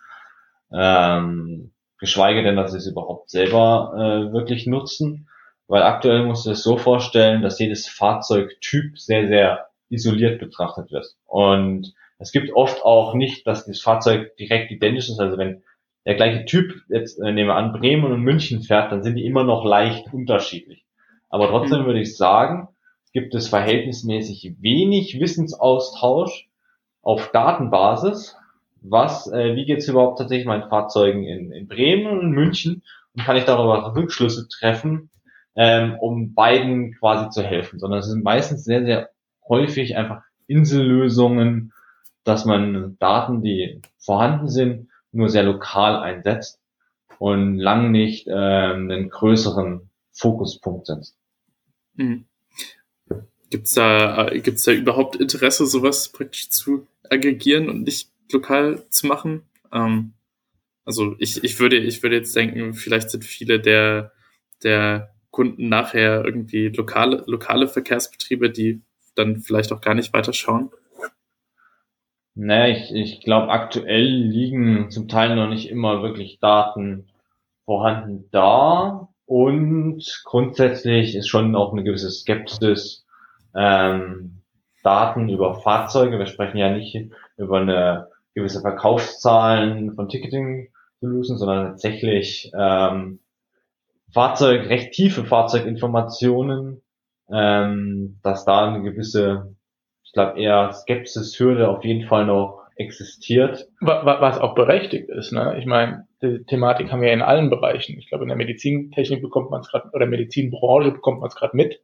Ähm, 0.71 1.71
geschweige 1.99 2.43
denn, 2.43 2.55
dass 2.55 2.71
sie 2.71 2.77
es 2.77 2.88
überhaupt 2.88 3.29
selber 3.29 3.93
äh, 3.95 4.33
wirklich 4.33 4.67
nutzen. 4.67 5.27
Weil 5.67 5.83
aktuell 5.83 6.25
musst 6.25 6.45
du 6.47 6.51
es 6.51 6.63
so 6.63 6.77
vorstellen, 6.77 7.43
dass 7.43 7.59
jedes 7.59 7.88
Fahrzeugtyp 7.88 8.97
sehr, 8.97 9.27
sehr 9.27 9.67
isoliert 9.89 10.39
betrachtet 10.39 10.91
wird. 10.91 11.05
Und 11.25 11.93
es 12.17 12.31
gibt 12.31 12.51
oft 12.53 12.83
auch 12.83 13.13
nicht, 13.13 13.45
dass 13.45 13.65
das 13.65 13.81
Fahrzeug 13.81 14.35
direkt 14.38 14.71
identisch 14.71 15.09
ist. 15.09 15.19
Also 15.19 15.38
wenn 15.38 15.63
der 16.05 16.15
gleiche 16.15 16.45
Typ, 16.45 16.73
jetzt 16.89 17.19
äh, 17.19 17.31
nehmen 17.31 17.49
wir 17.49 17.55
an, 17.55 17.73
Bremen 17.73 18.12
und 18.12 18.21
München 18.21 18.62
fährt, 18.62 18.91
dann 18.91 19.03
sind 19.03 19.15
die 19.15 19.25
immer 19.25 19.43
noch 19.43 19.63
leicht 19.63 20.12
unterschiedlich. 20.13 20.85
Aber 21.29 21.49
trotzdem 21.49 21.81
mhm. 21.81 21.85
würde 21.85 22.01
ich 22.01 22.17
sagen, 22.17 22.69
gibt 23.13 23.35
es 23.35 23.47
verhältnismäßig 23.47 24.55
wenig 24.59 25.19
Wissensaustausch 25.19 26.49
auf 27.01 27.31
Datenbasis. 27.31 28.35
Was, 28.81 29.31
äh, 29.31 29.55
wie 29.55 29.65
geht 29.65 29.79
es 29.79 29.87
überhaupt 29.87 30.19
tatsächlich 30.19 30.47
meinen 30.47 30.69
Fahrzeugen 30.69 31.23
in, 31.23 31.51
in 31.51 31.67
Bremen 31.67 32.07
und 32.19 32.31
München 32.31 32.83
und 33.13 33.23
kann 33.23 33.35
ich 33.35 33.45
darüber 33.45 33.95
Rückschlüsse 33.95 34.47
treffen, 34.47 35.09
ähm, 35.55 35.95
um 35.99 36.33
beiden 36.33 36.95
quasi 36.95 37.29
zu 37.29 37.43
helfen, 37.43 37.79
sondern 37.79 37.99
es 37.99 38.07
sind 38.07 38.23
meistens 38.23 38.63
sehr, 38.63 38.85
sehr 38.85 39.09
häufig 39.47 39.97
einfach 39.97 40.23
Insellösungen, 40.47 41.73
dass 42.23 42.45
man 42.45 42.97
Daten, 42.99 43.41
die 43.41 43.81
vorhanden 43.97 44.47
sind, 44.49 44.89
nur 45.11 45.29
sehr 45.29 45.43
lokal 45.43 45.97
einsetzt 45.97 46.59
und 47.17 47.57
lang 47.57 47.91
nicht 47.91 48.27
ähm, 48.27 48.89
einen 48.89 49.09
größeren 49.09 49.89
Fokuspunkt 50.11 50.87
setzt. 50.87 51.17
Mhm. 51.95 52.25
Gibt's 53.49 53.73
da, 53.73 54.29
gibt's 54.31 54.63
da 54.63 54.71
überhaupt 54.71 55.15
Interesse, 55.15 55.65
sowas 55.65 56.09
praktisch 56.09 56.49
zu 56.49 56.85
aggregieren 57.09 57.67
und 57.67 57.81
nicht 57.83 58.09
lokal 58.31 58.83
zu 58.89 59.07
machen? 59.07 59.43
Ähm, 59.71 60.13
also 60.85 61.15
ich, 61.19 61.43
ich 61.43 61.59
würde, 61.59 61.77
ich 61.77 62.01
würde 62.01 62.15
jetzt 62.15 62.35
denken, 62.35 62.73
vielleicht 62.73 63.11
sind 63.11 63.23
viele 63.23 63.59
der, 63.59 64.11
der 64.63 65.13
Kunden 65.31 65.69
nachher 65.69 66.25
irgendwie 66.25 66.69
lokale, 66.69 67.23
lokale 67.27 67.67
Verkehrsbetriebe, 67.67 68.49
die 68.49 68.81
dann 69.15 69.39
vielleicht 69.39 69.71
auch 69.71 69.81
gar 69.81 69.93
nicht 69.93 70.13
weiter 70.13 70.33
schauen. 70.33 70.71
Naja, 72.35 72.75
ich, 72.75 72.93
ich 72.93 73.21
glaube, 73.21 73.49
aktuell 73.49 74.05
liegen 74.05 74.89
zum 74.91 75.07
Teil 75.07 75.35
noch 75.35 75.49
nicht 75.49 75.69
immer 75.69 76.01
wirklich 76.01 76.39
Daten 76.39 77.07
vorhanden 77.65 78.29
da 78.31 79.09
und 79.25 80.21
grundsätzlich 80.23 81.15
ist 81.15 81.27
schon 81.27 81.55
auch 81.55 81.73
eine 81.73 81.83
gewisse 81.83 82.09
Skepsis 82.09 83.05
ähm, 83.55 84.41
Daten 84.83 85.29
über 85.29 85.61
Fahrzeuge. 85.61 86.17
Wir 86.17 86.25
sprechen 86.25 86.57
ja 86.57 86.71
nicht 86.71 86.97
über 87.37 87.59
eine 87.59 88.07
gewisse 88.33 88.61
Verkaufszahlen 88.61 89.95
von 89.95 90.09
Ticketing 90.09 90.69
Solutions, 91.01 91.39
sondern 91.39 91.67
tatsächlich 91.67 92.51
ähm, 92.57 93.19
Fahrzeug, 94.13 94.69
recht 94.69 94.93
tiefe 94.93 95.23
Fahrzeuginformationen, 95.23 96.81
ähm, 97.31 98.19
dass 98.23 98.45
da 98.45 98.67
eine 98.67 98.81
gewisse, 98.83 99.55
ich 100.03 100.13
glaube 100.13 100.39
eher 100.39 100.71
Skepsis-Hürde 100.73 101.69
auf 101.69 101.83
jeden 101.83 102.07
Fall 102.07 102.25
noch 102.25 102.59
existiert. 102.75 103.67
Was 103.81 104.39
auch 104.39 104.55
berechtigt 104.55 105.09
ist. 105.09 105.33
Ne? 105.33 105.57
Ich 105.59 105.65
meine, 105.65 106.07
die 106.21 106.43
Thematik 106.45 106.91
haben 106.91 107.01
wir 107.01 107.11
in 107.11 107.21
allen 107.21 107.49
Bereichen. 107.49 107.97
Ich 107.99 108.07
glaube, 108.07 108.23
in 108.23 108.29
der 108.29 108.37
Medizintechnik 108.37 109.21
bekommt 109.21 109.51
man 109.51 109.61
es 109.61 109.69
gerade, 109.69 109.89
oder 109.91 110.05
Medizinbranche 110.05 110.91
bekommt 110.91 111.19
man 111.19 111.27
es 111.27 111.35
gerade 111.35 111.55
mit, 111.55 111.81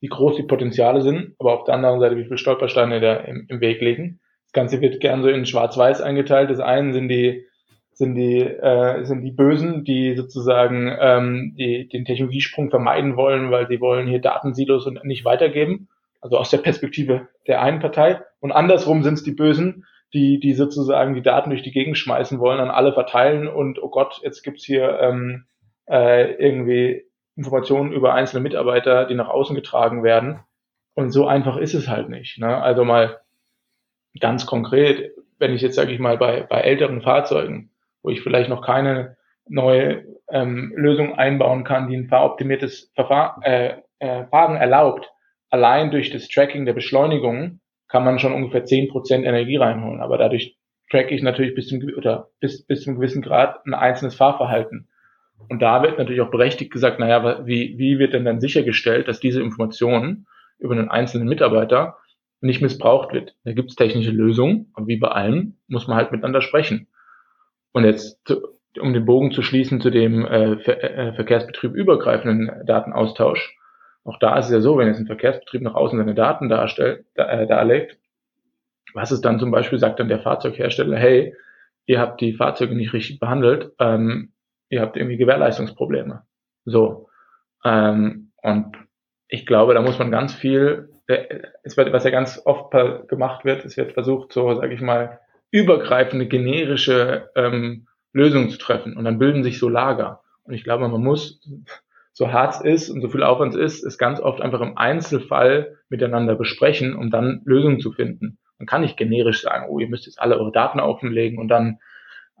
wie 0.00 0.08
groß 0.08 0.36
die 0.36 0.44
Potenziale 0.44 1.02
sind, 1.02 1.34
aber 1.38 1.52
auf 1.52 1.64
der 1.64 1.74
anderen 1.74 2.00
Seite, 2.00 2.16
wie 2.16 2.24
viele 2.24 2.38
Stolpersteine 2.38 3.00
da 3.00 3.16
im, 3.16 3.46
im 3.48 3.60
Weg 3.60 3.82
liegen. 3.82 4.20
Das 4.50 4.52
Ganze 4.52 4.80
wird 4.80 4.98
gern 4.98 5.22
so 5.22 5.28
in 5.28 5.46
Schwarz-Weiß 5.46 6.00
eingeteilt. 6.00 6.50
Das 6.50 6.58
eine 6.58 6.92
sind 6.92 7.08
die 7.08 7.46
sind 7.92 8.16
die 8.16 8.40
äh, 8.40 9.04
sind 9.04 9.22
die 9.22 9.30
Bösen, 9.30 9.84
die 9.84 10.16
sozusagen 10.16 10.92
ähm, 11.00 11.54
die, 11.56 11.86
den 11.86 12.04
Technologiesprung 12.04 12.68
vermeiden 12.68 13.16
wollen, 13.16 13.52
weil 13.52 13.68
sie 13.68 13.80
wollen 13.80 14.08
hier 14.08 14.20
Datensilos 14.20 14.88
und 14.88 15.04
nicht 15.04 15.24
weitergeben. 15.24 15.88
Also 16.20 16.36
aus 16.36 16.50
der 16.50 16.58
Perspektive 16.58 17.28
der 17.46 17.62
einen 17.62 17.78
Partei. 17.78 18.22
Und 18.40 18.50
andersrum 18.50 19.04
sind 19.04 19.14
es 19.14 19.22
die 19.22 19.30
Bösen, 19.30 19.86
die 20.12 20.40
die 20.40 20.54
sozusagen 20.54 21.14
die 21.14 21.22
Daten 21.22 21.50
durch 21.50 21.62
die 21.62 21.70
Gegend 21.70 21.96
schmeißen 21.96 22.40
wollen, 22.40 22.58
an 22.58 22.70
alle 22.70 22.92
verteilen 22.92 23.46
und 23.46 23.80
oh 23.80 23.88
Gott, 23.88 24.20
jetzt 24.24 24.42
gibt's 24.42 24.64
hier 24.64 24.98
ähm, 25.00 25.44
äh, 25.88 26.32
irgendwie 26.32 27.04
Informationen 27.36 27.92
über 27.92 28.14
einzelne 28.14 28.42
Mitarbeiter, 28.42 29.04
die 29.04 29.14
nach 29.14 29.28
außen 29.28 29.54
getragen 29.54 30.02
werden. 30.02 30.40
Und 30.94 31.12
so 31.12 31.28
einfach 31.28 31.56
ist 31.56 31.74
es 31.74 31.86
halt 31.86 32.08
nicht. 32.08 32.38
Ne? 32.38 32.60
Also 32.60 32.84
mal 32.84 33.20
ganz 34.18 34.46
konkret, 34.46 35.12
wenn 35.38 35.54
ich 35.54 35.62
jetzt, 35.62 35.76
sage 35.76 35.92
ich 35.92 35.98
mal, 35.98 36.18
bei, 36.18 36.42
bei 36.42 36.60
älteren 36.60 37.02
Fahrzeugen, 37.02 37.70
wo 38.02 38.10
ich 38.10 38.22
vielleicht 38.22 38.48
noch 38.48 38.64
keine 38.64 39.16
neue 39.48 40.04
ähm, 40.30 40.72
Lösung 40.76 41.14
einbauen 41.14 41.64
kann, 41.64 41.88
die 41.88 41.96
ein 41.96 42.08
fahroptimiertes 42.08 42.92
Verfahren, 42.94 43.42
äh, 43.42 43.74
äh, 43.98 44.26
Fahren 44.26 44.56
erlaubt, 44.56 45.10
allein 45.50 45.90
durch 45.90 46.10
das 46.10 46.28
Tracking 46.28 46.64
der 46.64 46.72
Beschleunigung 46.72 47.60
kann 47.88 48.04
man 48.04 48.18
schon 48.18 48.32
ungefähr 48.32 48.64
zehn 48.64 48.88
Prozent 48.88 49.26
Energie 49.26 49.56
reinholen. 49.56 50.00
Aber 50.00 50.16
dadurch 50.16 50.56
track 50.90 51.10
ich 51.10 51.22
natürlich 51.22 51.54
bis 51.54 51.68
zum, 51.68 51.80
oder 51.96 52.28
bis, 52.40 52.64
bis 52.64 52.82
zum 52.82 52.96
gewissen 52.96 53.22
Grad 53.22 53.64
ein 53.66 53.74
einzelnes 53.74 54.14
Fahrverhalten. 54.14 54.88
Und 55.48 55.62
da 55.62 55.82
wird 55.82 55.98
natürlich 55.98 56.20
auch 56.20 56.30
berechtigt 56.30 56.72
gesagt, 56.72 56.98
naja, 56.98 57.46
wie, 57.46 57.78
wie 57.78 57.98
wird 57.98 58.12
denn 58.12 58.24
dann 58.24 58.40
sichergestellt, 58.40 59.08
dass 59.08 59.20
diese 59.20 59.40
Informationen 59.40 60.26
über 60.58 60.74
einen 60.74 60.90
einzelnen 60.90 61.28
Mitarbeiter 61.28 61.96
nicht 62.40 62.62
missbraucht 62.62 63.12
wird. 63.12 63.34
Da 63.44 63.52
gibt 63.52 63.70
es 63.70 63.76
technische 63.76 64.10
Lösungen 64.10 64.72
und 64.74 64.86
wie 64.86 64.96
bei 64.96 65.08
allem 65.08 65.56
muss 65.68 65.86
man 65.86 65.96
halt 65.96 66.12
miteinander 66.12 66.42
sprechen. 66.42 66.88
Und 67.72 67.84
jetzt, 67.84 68.34
um 68.80 68.92
den 68.92 69.04
Bogen 69.04 69.32
zu 69.32 69.42
schließen 69.42 69.80
zu 69.80 69.90
dem 69.90 70.24
äh, 70.24 70.58
Ver 70.58 70.82
äh, 70.82 71.12
Verkehrsbetrieb 71.14 71.74
übergreifenden 71.74 72.50
Datenaustausch, 72.66 73.56
auch 74.04 74.18
da 74.18 74.38
ist 74.38 74.46
es 74.46 74.52
ja 74.52 74.60
so, 74.60 74.78
wenn 74.78 74.88
jetzt 74.88 74.98
ein 74.98 75.06
Verkehrsbetrieb 75.06 75.62
nach 75.62 75.74
außen 75.74 75.98
seine 75.98 76.14
Daten 76.14 76.48
darstellt, 76.48 77.04
da, 77.14 77.28
äh, 77.28 77.46
darlegt, 77.46 77.98
was 78.94 79.12
ist 79.12 79.24
dann 79.24 79.38
zum 79.38 79.50
Beispiel, 79.50 79.78
sagt 79.78 80.00
dann 80.00 80.08
der 80.08 80.20
Fahrzeughersteller, 80.20 80.96
hey, 80.96 81.34
ihr 81.86 82.00
habt 82.00 82.20
die 82.20 82.32
Fahrzeuge 82.32 82.74
nicht 82.74 82.92
richtig 82.92 83.20
behandelt, 83.20 83.72
ähm, 83.78 84.32
ihr 84.68 84.80
habt 84.80 84.96
irgendwie 84.96 85.16
Gewährleistungsprobleme. 85.16 86.22
So. 86.64 87.08
Ähm, 87.64 88.32
und 88.42 88.76
ich 89.28 89.46
glaube, 89.46 89.74
da 89.74 89.82
muss 89.82 89.98
man 89.98 90.10
ganz 90.10 90.34
viel 90.34 90.88
es 91.62 91.76
wird, 91.76 91.92
was 91.92 92.04
ja 92.04 92.10
ganz 92.10 92.40
oft 92.44 92.72
gemacht 93.08 93.44
wird, 93.44 93.64
es 93.64 93.76
wird 93.76 93.92
versucht, 93.92 94.32
so, 94.32 94.54
sage 94.54 94.74
ich 94.74 94.80
mal, 94.80 95.20
übergreifende, 95.50 96.26
generische 96.26 97.30
ähm, 97.34 97.86
Lösungen 98.12 98.50
zu 98.50 98.58
treffen. 98.58 98.96
Und 98.96 99.04
dann 99.04 99.18
bilden 99.18 99.42
sich 99.42 99.58
so 99.58 99.68
Lager. 99.68 100.20
Und 100.44 100.54
ich 100.54 100.64
glaube, 100.64 100.88
man 100.88 101.02
muss, 101.02 101.40
so 102.12 102.32
hart 102.32 102.54
es 102.54 102.60
ist 102.60 102.90
und 102.90 103.00
so 103.00 103.08
viel 103.08 103.22
Aufwand 103.22 103.54
es 103.54 103.60
ist, 103.60 103.84
es 103.84 103.98
ganz 103.98 104.20
oft 104.20 104.40
einfach 104.40 104.60
im 104.60 104.76
Einzelfall 104.76 105.78
miteinander 105.88 106.34
besprechen, 106.34 106.94
um 106.94 107.10
dann 107.10 107.42
Lösungen 107.44 107.80
zu 107.80 107.92
finden. 107.92 108.38
Man 108.58 108.66
kann 108.66 108.82
nicht 108.82 108.96
generisch 108.96 109.42
sagen, 109.42 109.66
oh, 109.70 109.78
ihr 109.78 109.88
müsst 109.88 110.06
jetzt 110.06 110.20
alle 110.20 110.38
eure 110.38 110.52
Daten 110.52 110.80
offenlegen 110.80 111.38
und 111.38 111.48
dann 111.48 111.78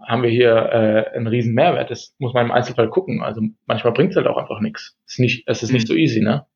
haben 0.06 0.22
wir 0.22 0.30
hier 0.30 0.54
äh, 0.54 1.16
einen 1.16 1.26
riesen 1.26 1.54
Mehrwert. 1.54 1.90
Das 1.90 2.14
muss 2.18 2.34
man 2.34 2.46
im 2.46 2.52
Einzelfall 2.52 2.88
gucken. 2.88 3.22
Also 3.22 3.42
manchmal 3.66 3.92
bringt 3.92 4.10
es 4.10 4.16
halt 4.16 4.26
auch 4.26 4.38
einfach 4.38 4.60
nichts. 4.60 4.98
Es 5.06 5.14
ist 5.14 5.18
nicht, 5.18 5.44
es 5.46 5.62
ist 5.62 5.72
nicht 5.72 5.86
so 5.86 5.94
easy, 5.94 6.20
ne? 6.20 6.46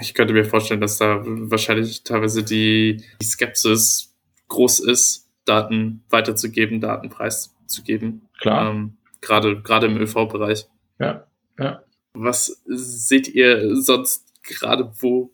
Ich 0.00 0.14
könnte 0.14 0.32
mir 0.32 0.44
vorstellen, 0.44 0.80
dass 0.80 0.98
da 0.98 1.22
wahrscheinlich 1.24 2.04
teilweise 2.04 2.42
die, 2.42 3.04
die 3.20 3.26
Skepsis 3.26 4.16
groß 4.48 4.80
ist, 4.80 5.28
Daten 5.44 6.04
weiterzugeben, 6.10 6.80
Daten 6.80 7.08
preiszugeben. 7.08 8.28
Klar. 8.40 8.70
Ähm, 8.70 8.96
gerade, 9.20 9.60
gerade 9.62 9.86
im 9.86 9.96
ÖV-Bereich. 9.98 10.66
Ja, 10.98 11.26
ja. 11.58 11.82
Was 12.14 12.62
seht 12.66 13.28
ihr 13.28 13.76
sonst 13.76 14.26
gerade, 14.42 14.92
wo, 14.98 15.32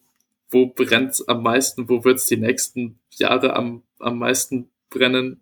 wo 0.50 0.66
brennt 0.66 1.22
am 1.26 1.42
meisten? 1.42 1.88
Wo 1.88 2.04
wird 2.04 2.16
es 2.16 2.26
die 2.26 2.36
nächsten 2.36 2.98
Jahre 3.10 3.54
am, 3.54 3.82
am 3.98 4.18
meisten 4.18 4.68
brennen? 4.90 5.40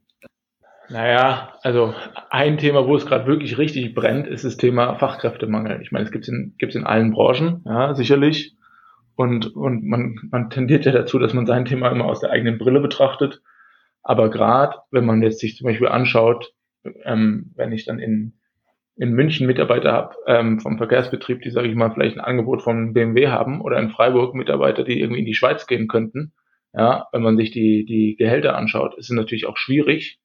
Naja, 0.90 1.54
also 1.62 1.94
ein 2.30 2.58
Thema, 2.58 2.86
wo 2.86 2.96
es 2.96 3.06
gerade 3.06 3.26
wirklich 3.26 3.56
richtig 3.56 3.94
brennt, 3.94 4.26
ist 4.26 4.44
das 4.44 4.58
Thema 4.58 4.96
Fachkräftemangel. 4.98 5.80
Ich 5.82 5.92
meine, 5.92 6.04
es 6.04 6.10
gibt 6.10 6.24
es 6.24 6.28
in, 6.28 6.54
gibt's 6.58 6.76
in 6.76 6.84
allen 6.84 7.12
Branchen, 7.12 7.62
ja, 7.64 7.94
sicherlich. 7.94 8.54
Und, 9.16 9.54
und 9.54 9.84
man, 9.84 10.16
man 10.30 10.50
tendiert 10.50 10.84
ja 10.84 10.92
dazu, 10.92 11.18
dass 11.18 11.34
man 11.34 11.46
sein 11.46 11.64
Thema 11.64 11.90
immer 11.90 12.06
aus 12.06 12.20
der 12.20 12.30
eigenen 12.30 12.58
Brille 12.58 12.80
betrachtet. 12.80 13.42
Aber 14.02 14.30
gerade, 14.30 14.76
wenn 14.90 15.06
man 15.06 15.22
jetzt 15.22 15.40
sich 15.40 15.56
zum 15.56 15.66
Beispiel 15.66 15.88
anschaut, 15.88 16.52
ähm, 17.04 17.52
wenn 17.56 17.72
ich 17.72 17.86
dann 17.86 17.98
in, 17.98 18.34
in 18.96 19.12
München 19.12 19.46
Mitarbeiter 19.46 19.92
habe 19.92 20.16
ähm, 20.26 20.60
vom 20.60 20.78
Verkehrsbetrieb, 20.78 21.42
die, 21.42 21.50
sage 21.50 21.68
ich 21.68 21.74
mal, 21.74 21.90
vielleicht 21.92 22.16
ein 22.16 22.24
Angebot 22.24 22.62
von 22.62 22.92
BMW 22.92 23.28
haben 23.28 23.60
oder 23.60 23.78
in 23.78 23.90
Freiburg 23.90 24.34
Mitarbeiter, 24.34 24.84
die 24.84 25.00
irgendwie 25.00 25.20
in 25.20 25.26
die 25.26 25.34
Schweiz 25.34 25.66
gehen 25.66 25.88
könnten, 25.88 26.32
ja, 26.72 27.06
wenn 27.12 27.22
man 27.22 27.36
sich 27.36 27.50
die, 27.50 27.84
die 27.84 28.16
Gehälter 28.16 28.56
anschaut, 28.56 28.96
ist 28.98 29.10
es 29.10 29.16
natürlich 29.16 29.46
auch 29.46 29.56
schwierig, 29.56 30.18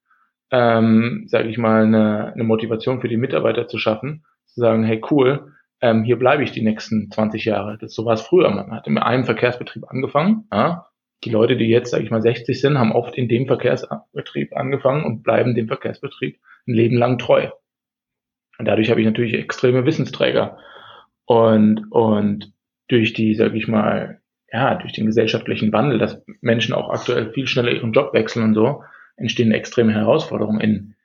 ähm, 0.51 1.25
sage 1.27 1.49
ich 1.49 1.57
mal, 1.57 1.83
eine, 1.83 2.33
eine 2.33 2.43
Motivation 2.43 3.01
für 3.01 3.07
die 3.07 3.17
Mitarbeiter 3.17 3.67
zu 3.67 3.77
schaffen, 3.77 4.25
zu 4.45 4.59
sagen, 4.59 4.83
hey 4.83 5.01
cool, 5.11 5.53
ähm, 5.81 6.03
hier 6.03 6.17
bleibe 6.17 6.43
ich 6.43 6.51
die 6.51 6.61
nächsten 6.61 7.09
20 7.11 7.45
Jahre. 7.45 7.77
Das 7.79 7.93
so 7.93 8.05
war 8.05 8.13
es 8.13 8.21
früher. 8.21 8.49
Man 8.49 8.71
hat 8.71 8.87
in 8.87 8.97
einem 8.97 9.25
Verkehrsbetrieb 9.25 9.85
angefangen. 9.89 10.47
Ja? 10.51 10.87
Die 11.23 11.29
Leute, 11.29 11.57
die 11.57 11.67
jetzt, 11.67 11.91
sage 11.91 12.03
ich 12.03 12.11
mal, 12.11 12.21
60 12.21 12.59
sind, 12.59 12.77
haben 12.77 12.91
oft 12.91 13.15
in 13.15 13.27
dem 13.27 13.47
Verkehrsbetrieb 13.47 14.55
angefangen 14.55 15.05
und 15.05 15.23
bleiben 15.23 15.55
dem 15.55 15.67
Verkehrsbetrieb 15.67 16.39
ein 16.67 16.73
Leben 16.73 16.97
lang 16.97 17.17
treu. 17.17 17.49
Und 18.57 18.67
dadurch 18.67 18.89
habe 18.89 19.01
ich 19.01 19.07
natürlich 19.07 19.33
extreme 19.33 19.85
Wissensträger. 19.85 20.57
Und, 21.25 21.91
und 21.91 22.53
durch 22.87 23.13
die, 23.13 23.35
sage 23.35 23.57
ich 23.57 23.67
mal, 23.67 24.21
ja, 24.51 24.75
durch 24.75 24.93
den 24.93 25.05
gesellschaftlichen 25.05 25.71
Wandel, 25.71 25.99
dass 25.99 26.23
Menschen 26.41 26.73
auch 26.73 26.89
aktuell 26.89 27.31
viel 27.31 27.47
schneller 27.47 27.71
ihren 27.71 27.93
Job 27.93 28.13
wechseln 28.13 28.43
und 28.43 28.53
so, 28.55 28.83
entstehen 29.15 29.51
extreme 29.51 29.93
Herausforderungen. 29.93 30.59
In, 30.59 30.95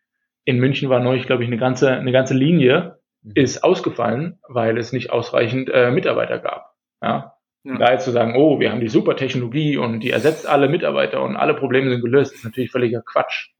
in 0.44 0.58
München 0.58 0.88
war 0.88 1.00
neulich, 1.00 1.26
glaube 1.26 1.42
ich, 1.42 1.48
eine 1.48 1.58
ganze, 1.58 1.90
eine 1.90 2.12
ganze 2.12 2.34
Linie. 2.34 2.98
Ist 3.34 3.64
ausgefallen, 3.64 4.38
weil 4.48 4.76
es 4.76 4.92
nicht 4.92 5.10
ausreichend 5.10 5.70
äh, 5.72 5.90
Mitarbeiter 5.90 6.38
gab. 6.38 6.74
Ja? 7.02 7.34
ja. 7.64 7.78
Da 7.78 7.92
jetzt 7.92 8.04
zu 8.04 8.10
sagen, 8.10 8.34
oh, 8.36 8.60
wir 8.60 8.70
haben 8.70 8.80
die 8.80 8.88
super 8.88 9.16
Technologie 9.16 9.78
und 9.78 10.00
die 10.00 10.10
ersetzt 10.10 10.46
alle 10.46 10.68
Mitarbeiter 10.68 11.22
und 11.22 11.36
alle 11.36 11.54
Probleme 11.54 11.90
sind 11.90 12.02
gelöst, 12.02 12.34
ist 12.34 12.44
natürlich 12.44 12.70
völliger 12.70 13.02
Quatsch. 13.02 13.50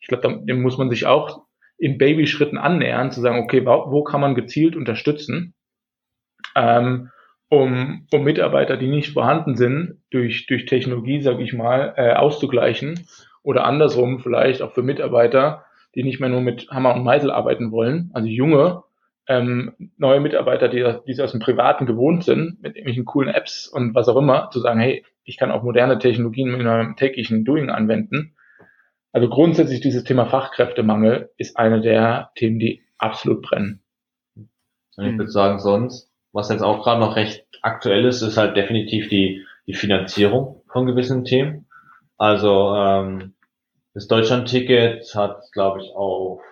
Ich 0.00 0.08
glaube, 0.08 0.42
dem 0.44 0.62
muss 0.62 0.78
man 0.78 0.90
sich 0.90 1.06
auch 1.06 1.44
in 1.76 1.98
Babyschritten 1.98 2.56
annähern, 2.56 3.10
zu 3.10 3.20
sagen, 3.20 3.40
okay, 3.40 3.64
wo, 3.66 3.90
wo 3.90 4.04
kann 4.04 4.20
man 4.20 4.34
gezielt 4.34 4.76
unterstützen, 4.76 5.54
ähm, 6.54 7.10
um, 7.48 8.06
um 8.12 8.24
Mitarbeiter, 8.24 8.76
die 8.76 8.88
nicht 8.88 9.12
vorhanden 9.12 9.56
sind, 9.56 10.02
durch, 10.10 10.46
durch 10.46 10.66
Technologie, 10.66 11.20
sage 11.20 11.42
ich 11.42 11.52
mal, 11.52 11.94
äh, 11.96 12.14
auszugleichen 12.14 13.06
oder 13.42 13.64
andersrum 13.64 14.20
vielleicht 14.20 14.62
auch 14.62 14.72
für 14.72 14.82
Mitarbeiter, 14.82 15.64
die 15.94 16.02
nicht 16.02 16.20
mehr 16.20 16.30
nur 16.30 16.40
mit 16.40 16.68
Hammer 16.70 16.94
und 16.94 17.04
Meisel 17.04 17.30
arbeiten 17.30 17.70
wollen, 17.70 18.10
also 18.14 18.28
junge, 18.28 18.82
ähm, 19.26 19.74
neue 19.96 20.20
Mitarbeiter, 20.20 20.68
die, 20.68 20.84
die 21.06 21.22
aus 21.22 21.32
dem 21.32 21.40
Privaten 21.40 21.86
gewohnt 21.86 22.24
sind, 22.24 22.60
mit 22.62 22.76
irgendwelchen 22.76 23.04
coolen 23.04 23.32
Apps 23.34 23.66
und 23.66 23.94
was 23.94 24.08
auch 24.08 24.16
immer, 24.16 24.50
zu 24.50 24.60
sagen, 24.60 24.80
hey, 24.80 25.04
ich 25.24 25.38
kann 25.38 25.50
auch 25.50 25.62
moderne 25.62 25.98
Technologien 25.98 26.52
in 26.52 26.64
meinem 26.64 26.96
täglichen 26.96 27.44
Doing 27.44 27.70
anwenden. 27.70 28.36
Also 29.12 29.28
grundsätzlich 29.28 29.80
dieses 29.80 30.04
Thema 30.04 30.26
Fachkräftemangel 30.26 31.30
ist 31.36 31.56
eine 31.56 31.80
der 31.80 32.30
Themen, 32.34 32.58
die 32.58 32.82
absolut 32.98 33.42
brennen. 33.42 33.80
Und 34.96 35.06
ich 35.06 35.18
würde 35.18 35.30
sagen, 35.30 35.58
sonst, 35.58 36.10
was 36.32 36.50
jetzt 36.50 36.62
auch 36.62 36.82
gerade 36.82 37.00
noch 37.00 37.16
recht 37.16 37.46
aktuell 37.62 38.04
ist, 38.04 38.22
ist 38.22 38.36
halt 38.36 38.56
definitiv 38.56 39.08
die, 39.08 39.44
die 39.66 39.74
Finanzierung 39.74 40.62
von 40.68 40.86
gewissen 40.86 41.24
Themen. 41.24 41.66
Also 42.18 42.74
ähm, 42.74 43.34
das 43.94 44.08
Deutschland-Ticket 44.08 45.14
hat, 45.14 45.42
glaube 45.52 45.80
ich, 45.80 45.92
auf 45.94 46.42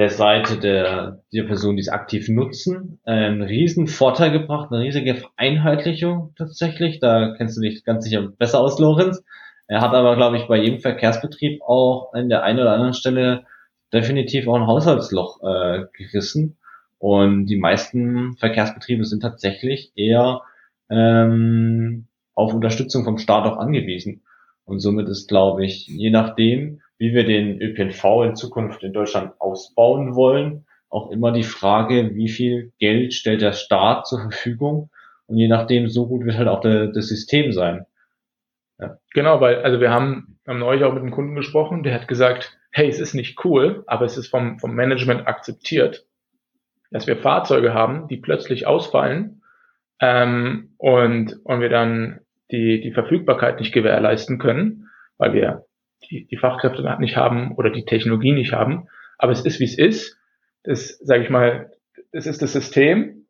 der 0.00 0.08
Seite 0.08 0.58
der, 0.58 1.22
der 1.30 1.42
Personen, 1.42 1.76
die 1.76 1.82
es 1.82 1.90
aktiv 1.90 2.30
nutzen, 2.30 3.00
einen 3.04 3.42
riesen 3.42 3.86
Vorteil 3.86 4.30
gebracht, 4.32 4.72
eine 4.72 4.82
riesige 4.82 5.14
Vereinheitlichung 5.14 6.32
tatsächlich. 6.38 7.00
Da 7.00 7.34
kennst 7.36 7.58
du 7.58 7.60
dich 7.60 7.84
ganz 7.84 8.04
sicher 8.04 8.22
besser 8.22 8.60
aus, 8.60 8.78
Lorenz. 8.78 9.22
Er 9.66 9.82
hat 9.82 9.92
aber, 9.92 10.16
glaube 10.16 10.38
ich, 10.38 10.48
bei 10.48 10.56
jedem 10.56 10.80
Verkehrsbetrieb 10.80 11.60
auch 11.60 12.14
an 12.14 12.30
der 12.30 12.42
einen 12.44 12.60
oder 12.60 12.72
anderen 12.72 12.94
Stelle 12.94 13.44
definitiv 13.92 14.48
auch 14.48 14.54
ein 14.54 14.66
Haushaltsloch 14.66 15.42
äh, 15.42 15.84
gerissen. 15.92 16.56
Und 16.96 17.44
die 17.44 17.58
meisten 17.58 18.38
Verkehrsbetriebe 18.38 19.04
sind 19.04 19.20
tatsächlich 19.20 19.92
eher 19.96 20.40
ähm, 20.88 22.06
auf 22.34 22.54
Unterstützung 22.54 23.04
vom 23.04 23.18
Staat 23.18 23.44
auch 23.44 23.58
angewiesen. 23.58 24.22
Und 24.64 24.80
somit 24.80 25.10
ist, 25.10 25.28
glaube 25.28 25.66
ich, 25.66 25.86
je 25.88 26.08
nachdem, 26.08 26.80
wie 27.00 27.14
wir 27.14 27.24
den 27.24 27.60
ÖPNV 27.62 28.04
in 28.26 28.36
Zukunft 28.36 28.82
in 28.82 28.92
Deutschland 28.92 29.32
ausbauen 29.40 30.14
wollen, 30.14 30.66
auch 30.90 31.10
immer 31.10 31.32
die 31.32 31.44
Frage, 31.44 32.14
wie 32.14 32.28
viel 32.28 32.72
Geld 32.78 33.14
stellt 33.14 33.40
der 33.40 33.54
Staat 33.54 34.06
zur 34.06 34.20
Verfügung. 34.20 34.90
Und 35.26 35.38
je 35.38 35.48
nachdem, 35.48 35.88
so 35.88 36.06
gut 36.06 36.26
wird 36.26 36.36
halt 36.36 36.48
auch 36.48 36.60
der, 36.60 36.88
das 36.88 37.08
System 37.08 37.52
sein. 37.52 37.86
Ja. 38.78 38.98
Genau, 39.14 39.40
weil, 39.40 39.62
also 39.62 39.80
wir 39.80 39.90
haben, 39.90 40.38
haben 40.46 40.58
neulich 40.58 40.84
auch 40.84 40.92
mit 40.92 41.02
einem 41.02 41.10
Kunden 41.10 41.36
gesprochen, 41.36 41.84
der 41.84 41.94
hat 41.94 42.06
gesagt, 42.06 42.58
hey, 42.70 42.88
es 42.88 43.00
ist 43.00 43.14
nicht 43.14 43.42
cool, 43.46 43.82
aber 43.86 44.04
es 44.04 44.18
ist 44.18 44.28
vom, 44.28 44.58
vom 44.58 44.74
Management 44.74 45.26
akzeptiert, 45.26 46.04
dass 46.90 47.06
wir 47.06 47.16
Fahrzeuge 47.16 47.72
haben, 47.72 48.08
die 48.08 48.18
plötzlich 48.18 48.66
ausfallen 48.66 49.42
ähm, 50.00 50.74
und, 50.76 51.40
und 51.44 51.60
wir 51.60 51.70
dann 51.70 52.20
die, 52.50 52.82
die 52.82 52.92
Verfügbarkeit 52.92 53.58
nicht 53.58 53.72
gewährleisten 53.72 54.38
können, 54.38 54.90
weil 55.16 55.32
wir 55.32 55.64
die, 56.08 56.26
die 56.26 56.36
Fachkräfte 56.36 56.82
nicht 57.00 57.16
haben 57.16 57.54
oder 57.56 57.70
die 57.70 57.84
Technologie 57.84 58.32
nicht 58.32 58.52
haben. 58.52 58.88
Aber 59.18 59.32
es 59.32 59.44
ist, 59.44 59.60
wie 59.60 59.64
es 59.64 59.78
ist. 59.78 60.18
Das, 60.62 60.98
sage 60.98 61.22
ich 61.24 61.30
mal, 61.30 61.72
es 62.12 62.26
ist 62.26 62.42
das 62.42 62.52
System. 62.52 63.26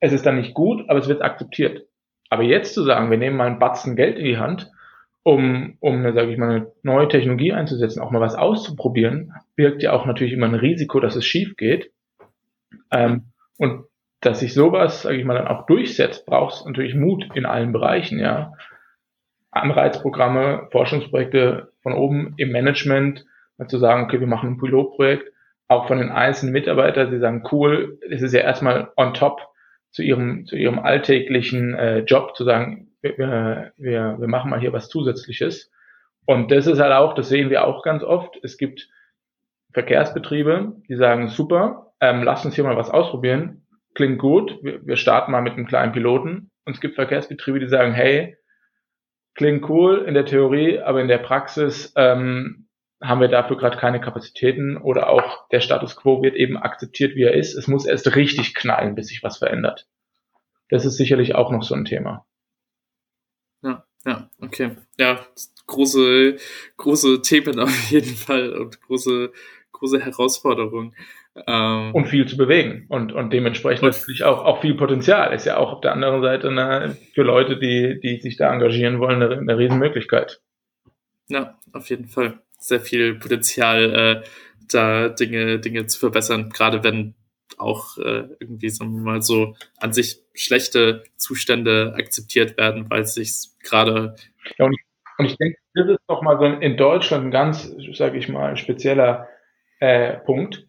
Es 0.00 0.12
ist 0.12 0.26
dann 0.26 0.36
nicht 0.36 0.54
gut, 0.54 0.88
aber 0.88 0.98
es 0.98 1.08
wird 1.08 1.22
akzeptiert. 1.22 1.86
Aber 2.30 2.42
jetzt 2.42 2.74
zu 2.74 2.82
sagen, 2.82 3.10
wir 3.10 3.18
nehmen 3.18 3.36
mal 3.36 3.46
einen 3.46 3.58
Batzen 3.58 3.96
Geld 3.96 4.18
in 4.18 4.24
die 4.24 4.38
Hand, 4.38 4.70
um, 5.22 5.76
um 5.80 5.96
eine, 5.96 6.12
sage 6.12 6.30
ich 6.30 6.38
mal, 6.38 6.50
eine 6.50 6.72
neue 6.82 7.08
Technologie 7.08 7.52
einzusetzen, 7.52 8.00
auch 8.00 8.10
mal 8.10 8.20
was 8.20 8.34
auszuprobieren, 8.34 9.32
birgt 9.56 9.82
ja 9.82 9.92
auch 9.92 10.04
natürlich 10.04 10.32
immer 10.32 10.46
ein 10.46 10.54
Risiko, 10.54 11.00
dass 11.00 11.16
es 11.16 11.24
schief 11.24 11.56
geht. 11.56 11.90
Ähm, 12.90 13.32
und 13.58 13.84
dass 14.20 14.40
sich 14.40 14.54
sowas, 14.54 15.02
sage 15.02 15.16
ich 15.16 15.24
mal, 15.24 15.34
dann 15.34 15.48
auch 15.48 15.66
durchsetzt, 15.66 16.26
braucht 16.26 16.54
es 16.54 16.64
natürlich 16.64 16.94
Mut 16.94 17.26
in 17.34 17.46
allen 17.46 17.72
Bereichen, 17.72 18.18
ja. 18.18 18.52
Anreizprogramme, 19.54 20.68
Forschungsprojekte 20.72 21.72
von 21.82 21.92
oben 21.92 22.34
im 22.36 22.52
Management, 22.52 23.24
zu 23.68 23.78
sagen, 23.78 24.04
okay, 24.04 24.20
wir 24.20 24.26
machen 24.26 24.50
ein 24.50 24.58
Pilotprojekt, 24.58 25.30
auch 25.68 25.86
von 25.86 25.98
den 25.98 26.10
einzelnen 26.10 26.52
Mitarbeitern, 26.52 27.10
die 27.10 27.18
sagen, 27.18 27.44
cool, 27.52 27.98
das 28.10 28.22
ist 28.22 28.34
ja 28.34 28.40
erstmal 28.40 28.90
on 28.96 29.14
top 29.14 29.40
zu 29.90 30.02
ihrem, 30.02 30.46
zu 30.46 30.56
ihrem 30.56 30.78
alltäglichen 30.80 31.74
äh, 31.74 32.00
Job, 32.00 32.36
zu 32.36 32.44
sagen, 32.44 32.88
wir, 33.00 33.72
wir, 33.76 34.16
wir 34.18 34.28
machen 34.28 34.50
mal 34.50 34.60
hier 34.60 34.72
was 34.72 34.88
Zusätzliches. 34.88 35.70
Und 36.26 36.50
das 36.50 36.66
ist 36.66 36.80
halt 36.80 36.92
auch, 36.92 37.14
das 37.14 37.28
sehen 37.28 37.50
wir 37.50 37.66
auch 37.66 37.82
ganz 37.82 38.02
oft. 38.02 38.38
Es 38.42 38.56
gibt 38.56 38.88
Verkehrsbetriebe, 39.72 40.76
die 40.88 40.96
sagen, 40.96 41.28
super, 41.28 41.92
ähm, 42.00 42.22
lass 42.22 42.44
uns 42.44 42.54
hier 42.54 42.64
mal 42.64 42.76
was 42.76 42.90
ausprobieren. 42.90 43.66
Klingt 43.94 44.18
gut, 44.18 44.58
wir, 44.62 44.84
wir 44.84 44.96
starten 44.96 45.32
mal 45.32 45.42
mit 45.42 45.52
einem 45.52 45.66
kleinen 45.66 45.92
Piloten. 45.92 46.50
Und 46.64 46.74
es 46.74 46.80
gibt 46.80 46.94
Verkehrsbetriebe, 46.94 47.60
die 47.60 47.68
sagen, 47.68 47.92
hey, 47.92 48.36
klingt 49.34 49.68
cool 49.68 50.04
in 50.06 50.14
der 50.14 50.26
Theorie, 50.26 50.80
aber 50.80 51.00
in 51.00 51.08
der 51.08 51.18
Praxis 51.18 51.92
ähm, 51.96 52.68
haben 53.02 53.20
wir 53.20 53.28
dafür 53.28 53.56
gerade 53.56 53.76
keine 53.76 54.00
Kapazitäten 54.00 54.76
oder 54.76 55.10
auch 55.10 55.48
der 55.48 55.60
Status 55.60 55.96
quo 55.96 56.22
wird 56.22 56.36
eben 56.36 56.56
akzeptiert, 56.56 57.14
wie 57.16 57.22
er 57.22 57.34
ist. 57.34 57.54
Es 57.54 57.68
muss 57.68 57.84
erst 57.84 58.14
richtig 58.16 58.54
knallen, 58.54 58.94
bis 58.94 59.08
sich 59.08 59.22
was 59.22 59.38
verändert. 59.38 59.86
Das 60.70 60.84
ist 60.84 60.96
sicherlich 60.96 61.34
auch 61.34 61.50
noch 61.50 61.62
so 61.62 61.74
ein 61.74 61.84
Thema. 61.84 62.24
Ja, 63.62 63.84
ja, 64.06 64.30
okay. 64.40 64.76
Ja, 64.98 65.20
große, 65.66 66.36
große 66.76 67.22
Themen 67.22 67.58
auf 67.60 67.90
jeden 67.90 68.16
Fall 68.16 68.54
und 68.54 68.80
große, 68.80 69.32
große 69.72 70.00
Herausforderungen. 70.00 70.94
Ähm, 71.46 71.92
und 71.92 72.06
viel 72.06 72.26
zu 72.26 72.36
bewegen 72.36 72.86
und, 72.88 73.12
und 73.12 73.32
dementsprechend 73.32 73.82
natürlich 73.82 74.22
auch, 74.22 74.44
auch 74.44 74.60
viel 74.60 74.74
Potenzial. 74.74 75.34
Ist 75.34 75.46
ja 75.46 75.56
auch 75.56 75.72
auf 75.72 75.80
der 75.80 75.92
anderen 75.92 76.22
Seite 76.22 76.48
eine, 76.48 76.96
für 77.12 77.22
Leute, 77.22 77.58
die, 77.58 77.98
die 78.00 78.20
sich 78.20 78.36
da 78.36 78.52
engagieren 78.52 79.00
wollen, 79.00 79.20
eine, 79.20 79.36
eine 79.36 79.58
Riesenmöglichkeit. 79.58 80.40
Ja, 81.28 81.58
auf 81.72 81.90
jeden 81.90 82.06
Fall. 82.06 82.38
Sehr 82.58 82.80
viel 82.80 83.16
Potenzial, 83.16 84.22
äh, 84.22 84.28
da 84.70 85.08
Dinge, 85.08 85.58
Dinge 85.58 85.86
zu 85.86 85.98
verbessern, 85.98 86.50
gerade 86.50 86.84
wenn 86.84 87.14
auch 87.58 87.98
äh, 87.98 88.28
irgendwie, 88.38 88.70
sagen 88.70 88.94
wir 88.94 89.02
mal, 89.02 89.22
so 89.22 89.56
an 89.78 89.92
sich 89.92 90.22
schlechte 90.34 91.02
Zustände 91.16 91.94
akzeptiert 91.96 92.56
werden, 92.56 92.88
weil 92.90 93.02
es 93.02 93.14
sich 93.14 93.50
gerade. 93.62 94.14
Ja, 94.56 94.66
und 94.66 94.72
ich, 94.72 94.84
und 95.18 95.24
ich 95.26 95.36
denke, 95.36 95.58
das 95.74 95.88
ist 95.88 96.00
doch 96.06 96.22
mal 96.22 96.38
so 96.38 96.44
in 96.44 96.76
Deutschland 96.76 97.26
ein 97.26 97.30
ganz, 97.32 97.70
sage 97.94 98.18
ich 98.18 98.28
mal, 98.28 98.56
spezieller 98.56 99.28
äh, 99.80 100.14
Punkt 100.18 100.66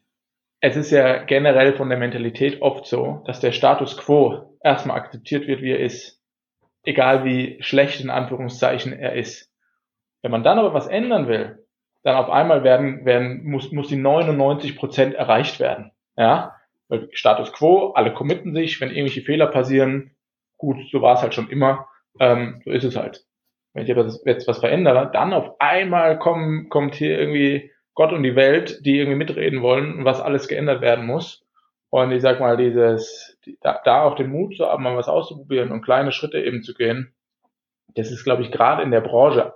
es 0.65 0.75
ist 0.75 0.89
ja 0.89 1.23
generell 1.23 1.73
von 1.73 1.89
der 1.89 1.99
Mentalität 1.99 2.63
oft 2.63 2.88
so, 2.88 3.21
dass 3.28 3.39
der 3.39 3.51
Status 3.51 3.97
quo 3.97 4.58
erstmal 4.63 4.97
akzeptiert 4.97 5.45
wird, 5.45 5.62
wie 5.62 5.69
er 5.69 5.80
ist. 5.80 6.19
Egal 6.84 7.23
wie 7.23 7.58
schlecht 7.62 8.01
in 8.01 8.10
Anführungszeichen 8.10 8.91
er 8.91 9.13
ist. 9.13 9.51
Wenn 10.23 10.32
man 10.32 10.43
dann 10.43 10.58
aber 10.58 10.73
was 10.73 10.88
ändern 10.88 11.28
will, 11.28 11.63
dann 12.01 12.15
auf 12.15 12.32
einmal 12.32 12.63
werden, 12.63 13.06
werden, 13.06 13.43
muss, 13.43 13.71
muss 13.71 13.89
die 13.89 13.95
99 13.95 14.75
Prozent 14.75 15.13
erreicht 15.13 15.60
werden. 15.60 15.91
Ja? 16.17 16.56
Weil 16.88 17.10
Status 17.12 17.54
quo, 17.54 17.91
alle 17.91 18.12
committen 18.12 18.56
sich, 18.56 18.82
wenn 18.82 18.89
irgendwelche 18.89 19.21
Fehler 19.21 19.47
passieren, 19.47 20.15
gut, 20.58 20.78
so 20.91 20.99
war 20.99 21.13
es 21.13 21.21
halt 21.21 21.36
schon 21.36 21.49
immer, 21.49 21.88
ähm, 22.19 22.63
so 22.65 22.71
ist 22.71 22.86
es 22.86 22.95
halt. 22.95 23.23
Wenn 23.73 23.84
ich 23.84 24.25
jetzt 24.25 24.47
was 24.47 24.60
verändere, 24.60 25.12
dann 25.13 25.32
auf 25.32 25.62
einmal 25.62 26.17
kommen, 26.17 26.69
kommt 26.69 26.95
hier 26.95 27.19
irgendwie 27.19 27.71
Gott 27.95 28.12
und 28.12 28.23
die 28.23 28.36
Welt, 28.36 28.86
die 28.86 28.99
irgendwie 28.99 29.17
mitreden 29.17 29.62
wollen, 29.62 30.05
was 30.05 30.21
alles 30.21 30.47
geändert 30.47 30.81
werden 30.81 31.05
muss. 31.05 31.45
Und 31.89 32.12
ich 32.12 32.21
sag 32.21 32.39
mal, 32.41 32.58
dieses, 32.58 33.39
da, 33.62 33.79
da 33.84 34.03
auch 34.03 34.15
den 34.15 34.29
Mut 34.29 34.58
zu 34.58 34.65
haben, 34.65 34.84
mal 34.84 34.97
was 34.97 35.08
auszuprobieren 35.08 35.71
und 35.71 35.81
kleine 35.81 36.12
Schritte 36.12 36.39
eben 36.39 36.62
zu 36.62 36.73
gehen, 36.73 37.13
das 37.95 38.12
ist, 38.12 38.25
glaube 38.25 38.43
ich, 38.43 38.51
gerade 38.51 38.84
in 38.84 38.91
der 38.91 39.01
Branche 39.01 39.53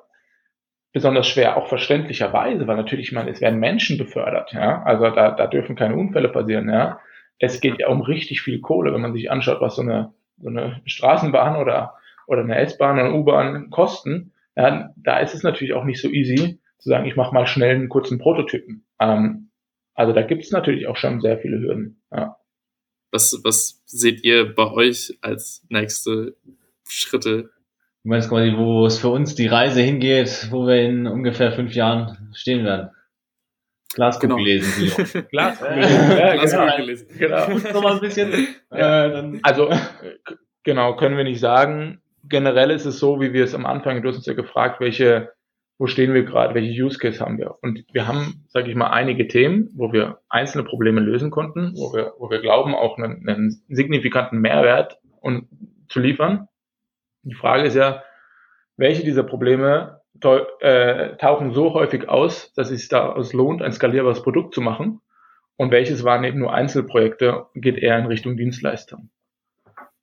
besonders 0.94 1.28
schwer, 1.28 1.58
auch 1.58 1.68
verständlicherweise, 1.68 2.66
weil 2.66 2.78
natürlich, 2.78 3.08
ich 3.08 3.12
meine, 3.12 3.30
es 3.30 3.42
werden 3.42 3.60
Menschen 3.60 3.98
befördert, 3.98 4.54
ja, 4.54 4.82
also 4.84 5.10
da, 5.12 5.32
da 5.32 5.48
dürfen 5.48 5.76
keine 5.76 5.96
Unfälle 5.96 6.30
passieren, 6.30 6.70
ja. 6.70 7.00
Es 7.38 7.62
geht 7.62 7.80
ja 7.80 7.88
um 7.88 8.02
richtig 8.02 8.42
viel 8.42 8.60
Kohle, 8.60 8.94
wenn 8.94 9.02
man 9.02 9.14
sich 9.14 9.32
anschaut, 9.32 9.62
was 9.62 9.76
so 9.76 9.82
eine, 9.82 10.14
so 10.38 10.50
eine 10.50 10.82
Straßenbahn 10.86 11.58
oder, 11.58 11.96
oder 12.26 12.42
eine 12.42 12.58
S-Bahn 12.58 12.98
oder 12.98 13.06
eine 13.06 13.16
U-Bahn 13.16 13.70
kosten, 13.70 14.34
ja, 14.56 14.90
da 14.96 15.20
ist 15.20 15.36
es 15.36 15.44
natürlich 15.44 15.74
auch 15.74 15.84
nicht 15.84 16.02
so 16.02 16.10
easy, 16.10 16.60
zu 16.80 16.90
sagen, 16.90 17.06
ich 17.06 17.16
mache 17.16 17.34
mal 17.34 17.46
schnell 17.46 17.76
einen 17.76 17.90
kurzen 17.90 18.18
Prototypen. 18.18 18.86
Ähm, 19.00 19.52
also 19.94 20.14
da 20.14 20.22
gibt 20.22 20.44
es 20.44 20.52
natürlich 20.52 20.88
auch 20.88 20.96
schon 20.96 21.22
sehr 21.22 21.38
viele 21.40 21.60
Hürden. 21.60 22.02
Ja. 22.12 22.38
Was, 23.12 23.40
was 23.44 23.82
seht 23.86 24.24
ihr 24.24 24.56
bei 24.56 24.72
euch 24.72 25.18
als 25.22 25.66
nächste 25.70 26.36
Schritte? 26.88 27.50
Du 28.04 28.10
meinst 28.10 28.30
quasi, 28.30 28.54
wo 28.56 28.86
es 28.86 28.98
für 28.98 29.10
uns 29.10 29.36
die 29.36 29.48
Reise 29.48 29.82
hingeht, 29.82 30.48
wo 30.52 30.68
wir 30.68 30.82
in 30.82 31.06
ungefähr 31.06 31.52
fünf 31.52 31.74
Jahren 31.74 32.32
stehen 32.34 32.64
werden? 32.64 32.92
Glaskugel 33.94 34.38
genau. 34.38 34.44
lesen. 34.44 35.26
Glaskugel 35.30 35.76
lesen. 35.80 36.12
ja, 36.12 36.36
Glaskugel 36.36 36.86
lesen. 36.86 37.08
Genau. 37.18 37.50
Noch 37.74 37.84
mal 37.84 37.94
ein 37.94 38.00
bisschen. 38.00 38.32
Ja. 38.72 39.08
Äh, 39.08 39.40
also, 39.42 39.72
genau, 40.64 40.96
können 40.96 41.18
wir 41.18 41.24
nicht 41.24 41.40
sagen. 41.40 42.04
Generell 42.24 42.70
ist 42.70 42.86
es 42.86 43.00
so, 43.00 43.20
wie 43.20 43.34
wir 43.34 43.44
es 43.44 43.56
am 43.56 43.66
Anfang, 43.66 44.04
du 44.04 44.10
hast 44.10 44.18
uns 44.18 44.28
ja 44.28 44.34
gefragt, 44.34 44.80
welche 44.80 45.32
wo 45.80 45.88
stehen 45.88 46.14
wir 46.14 46.24
gerade, 46.24 46.54
welche 46.54 46.84
Use 46.84 47.00
Case 47.00 47.22
haben 47.22 47.38
wir. 47.38 47.56
Und 47.62 47.86
wir 47.94 48.06
haben, 48.06 48.46
sage 48.50 48.70
ich 48.70 48.76
mal, 48.76 48.90
einige 48.90 49.30
Themen, 49.30 49.70
wo 49.74 49.94
wir 49.94 50.20
einzelne 50.28 50.66
Probleme 50.66 51.00
lösen 51.00 51.32
konnten, 51.32 51.74
wo 51.76 51.94
wir, 51.94 52.14
wo 52.20 52.30
wir 52.30 52.42
glauben, 52.42 52.76
auch 52.76 52.98
einen, 52.98 53.28
einen 53.28 53.64
signifikanten 53.70 54.40
Mehrwert 54.40 55.00
und, 55.22 55.48
zu 55.88 56.02
liefern. 56.02 56.50
Die 57.24 57.34
Frage 57.34 57.64
ist 57.64 57.76
ja, 57.76 58.04
welche 58.76 59.06
dieser 59.06 59.24
Probleme 59.24 60.02
äh, 60.60 61.16
tauchen 61.16 61.54
so 61.54 61.74
häufig 61.74 62.10
aus, 62.10 62.54
dass 62.54 62.72
es 62.72 62.90
daraus 62.90 63.32
lohnt, 63.32 63.62
ein 63.62 63.72
skalierbares 63.72 64.22
Produkt 64.22 64.54
zu 64.54 64.62
machen 64.62 65.00
und 65.56 65.72
welches 65.72 66.04
waren 66.04 66.26
eben 66.26 66.40
nur 66.40 66.54
Einzelprojekte, 66.54 67.46
geht 67.56 67.78
eher 67.78 67.98
in 67.98 68.06
Richtung 68.06 68.36
Dienstleistung. 68.36 69.10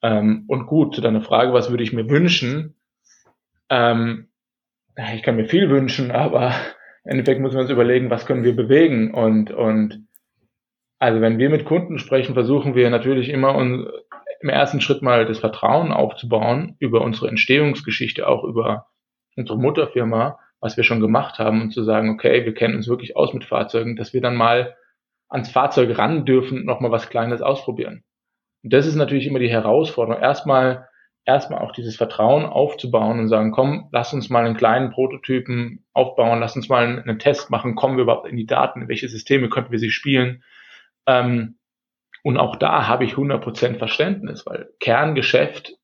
Ähm, 0.00 0.44
und 0.48 0.66
gut, 0.66 0.94
zu 0.94 1.02
deiner 1.02 1.20
Frage, 1.20 1.52
was 1.52 1.68
würde 1.68 1.82
ich 1.82 1.92
mir 1.92 2.08
wünschen? 2.08 2.74
Ähm, 3.68 4.28
ich 5.14 5.22
kann 5.22 5.36
mir 5.36 5.46
viel 5.46 5.70
wünschen, 5.70 6.10
aber 6.10 6.54
im 7.04 7.12
Endeffekt 7.12 7.40
muss 7.40 7.52
man 7.52 7.62
uns 7.62 7.70
überlegen, 7.70 8.10
was 8.10 8.26
können 8.26 8.44
wir 8.44 8.56
bewegen 8.56 9.14
und, 9.14 9.50
und 9.50 10.06
also 10.98 11.20
wenn 11.20 11.38
wir 11.38 11.50
mit 11.50 11.66
Kunden 11.66 11.98
sprechen, 11.98 12.34
versuchen 12.34 12.74
wir 12.74 12.88
natürlich 12.90 13.28
immer 13.28 13.54
un, 13.54 13.88
im 14.40 14.48
ersten 14.48 14.80
Schritt 14.80 15.02
mal 15.02 15.26
das 15.26 15.38
Vertrauen 15.38 15.92
aufzubauen 15.92 16.76
über 16.78 17.02
unsere 17.02 17.28
Entstehungsgeschichte, 17.28 18.26
auch 18.26 18.44
über 18.44 18.86
unsere 19.36 19.58
Mutterfirma, 19.58 20.38
was 20.60 20.76
wir 20.76 20.84
schon 20.84 21.00
gemacht 21.00 21.38
haben 21.38 21.62
und 21.62 21.70
zu 21.72 21.84
sagen, 21.84 22.10
okay, 22.10 22.44
wir 22.44 22.54
kennen 22.54 22.76
uns 22.76 22.88
wirklich 22.88 23.16
aus 23.16 23.34
mit 23.34 23.44
Fahrzeugen, 23.44 23.96
dass 23.96 24.14
wir 24.14 24.20
dann 24.20 24.36
mal 24.36 24.74
ans 25.28 25.50
Fahrzeug 25.50 25.98
ran 25.98 26.24
dürfen, 26.24 26.64
nochmal 26.64 26.90
was 26.90 27.10
Kleines 27.10 27.42
ausprobieren. 27.42 28.04
Und 28.62 28.72
das 28.72 28.86
ist 28.86 28.96
natürlich 28.96 29.26
immer 29.26 29.38
die 29.38 29.50
Herausforderung. 29.50 30.22
Erstmal, 30.22 30.88
erstmal 31.26 31.58
auch 31.58 31.72
dieses 31.72 31.96
Vertrauen 31.96 32.46
aufzubauen 32.46 33.18
und 33.18 33.28
sagen, 33.28 33.50
komm, 33.50 33.88
lass 33.90 34.14
uns 34.14 34.30
mal 34.30 34.46
einen 34.46 34.56
kleinen 34.56 34.90
Prototypen 34.90 35.84
aufbauen, 35.92 36.38
lass 36.40 36.56
uns 36.56 36.68
mal 36.68 36.86
einen 36.86 37.18
Test 37.18 37.50
machen, 37.50 37.74
kommen 37.74 37.96
wir 37.96 38.04
überhaupt 38.04 38.28
in 38.28 38.36
die 38.36 38.46
Daten, 38.46 38.88
welche 38.88 39.08
Systeme 39.08 39.48
könnten 39.48 39.72
wir 39.72 39.80
sie 39.80 39.90
spielen. 39.90 40.44
Ähm, 41.06 41.56
und 42.22 42.38
auch 42.38 42.56
da 42.56 42.86
habe 42.86 43.04
ich 43.04 43.14
100% 43.14 43.76
Verständnis, 43.76 44.46
weil 44.46 44.70
Kerngeschäft 44.80 45.74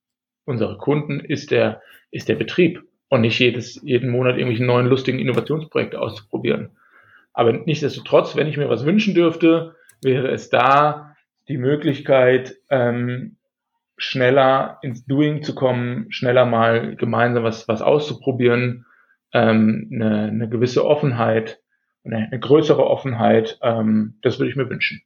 unserer 0.45 0.79
Kunden 0.79 1.21
ist 1.21 1.51
der, 1.51 1.83
ist 2.11 2.29
der 2.29 2.37
Betrieb 2.37 2.83
und 3.09 3.21
nicht 3.21 3.39
jedes, 3.39 3.81
jeden 3.83 4.11
Monat 4.11 4.37
irgendwelche 4.37 4.65
neuen 4.65 4.87
lustigen 4.87 5.19
Innovationsprojekte 5.19 6.01
auszuprobieren. 6.01 6.77
Aber 7.33 7.53
nichtsdestotrotz, 7.53 8.37
wenn 8.37 8.47
ich 8.47 8.57
mir 8.57 8.69
was 8.69 8.85
wünschen 8.87 9.15
dürfte, 9.15 9.75
wäre 10.03 10.31
es 10.31 10.51
da 10.51 11.17
die 11.49 11.59
Möglichkeit, 11.59 12.57
ähm, 12.71 13.37
schneller 13.97 14.79
ins 14.83 15.05
Doing 15.07 15.43
zu 15.43 15.55
kommen, 15.55 16.11
schneller 16.11 16.45
mal 16.45 16.97
gemeinsam 16.97 17.45
was, 17.45 17.69
was 17.69 17.83
auszuprobieren, 17.83 18.87
ähm, 19.33 19.91
eine, 19.93 20.29
eine 20.29 20.49
gewisse 20.49 20.85
Offenheit, 20.85 21.61
eine, 22.05 22.17
eine 22.17 22.41
größere 22.41 22.85
Offenheit, 22.85 23.59
ähm, 23.63 24.19
das 24.23 24.39
würde 24.39 24.51
ich 24.51 24.57
mir 24.57 24.69
wünschen. 24.69 25.03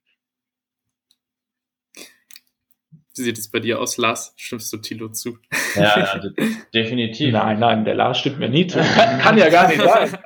Wie 3.16 3.22
sieht 3.22 3.38
es 3.38 3.50
bei 3.50 3.60
dir 3.60 3.80
aus, 3.80 3.96
Lars? 3.96 4.34
Stimmst 4.36 4.70
du 4.72 4.76
Tilo 4.76 5.08
zu? 5.08 5.38
Ja, 5.74 5.94
also 6.12 6.28
definitiv. 6.74 7.32
Nein, 7.32 7.58
nein, 7.58 7.84
der 7.86 7.94
Lars 7.94 8.18
stimmt 8.18 8.38
mir 8.38 8.50
nie 8.50 8.66
zu. 8.66 8.78
Kann 9.20 9.38
ja 9.38 9.48
gar 9.48 9.68
nicht 9.68 9.80
sein. 9.80 10.18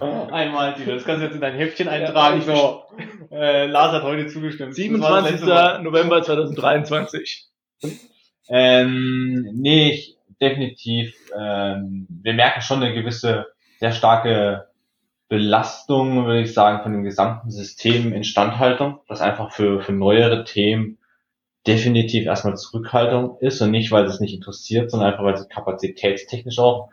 Einmal, 0.00 0.74
Tilo, 0.74 0.94
das 0.94 1.04
kannst 1.04 1.20
du 1.20 1.26
jetzt 1.26 1.34
in 1.34 1.42
dein 1.42 1.54
Heftchen 1.54 1.88
eintragen. 1.88 2.40
so, 2.40 2.84
äh, 3.30 3.66
Lars 3.66 3.92
hat 3.92 4.04
heute 4.04 4.26
zugestimmt. 4.26 4.74
27. 4.74 5.42
November 5.82 6.22
2023. 6.22 7.51
Ähm, 8.48 9.48
nee, 9.54 9.92
ich, 9.92 10.16
definitiv. 10.40 11.14
Ähm, 11.38 12.06
wir 12.08 12.34
merken 12.34 12.60
schon 12.60 12.82
eine 12.82 12.92
gewisse, 12.92 13.46
sehr 13.78 13.92
starke 13.92 14.68
Belastung, 15.28 16.26
würde 16.26 16.42
ich 16.42 16.52
sagen, 16.52 16.82
von 16.82 16.92
dem 16.92 17.04
gesamten 17.04 17.50
System 17.50 18.12
Instandhaltung, 18.12 19.00
das 19.08 19.22
einfach 19.22 19.52
für, 19.52 19.80
für 19.80 19.92
neuere 19.92 20.44
Themen 20.44 20.98
definitiv 21.66 22.26
erstmal 22.26 22.56
Zurückhaltung 22.56 23.38
ist 23.40 23.60
und 23.62 23.70
nicht, 23.70 23.92
weil 23.92 24.04
es 24.04 24.20
nicht 24.20 24.34
interessiert, 24.34 24.90
sondern 24.90 25.10
einfach, 25.10 25.24
weil 25.24 25.34
es 25.34 25.48
kapazitätstechnisch 25.48 26.58
auch 26.58 26.90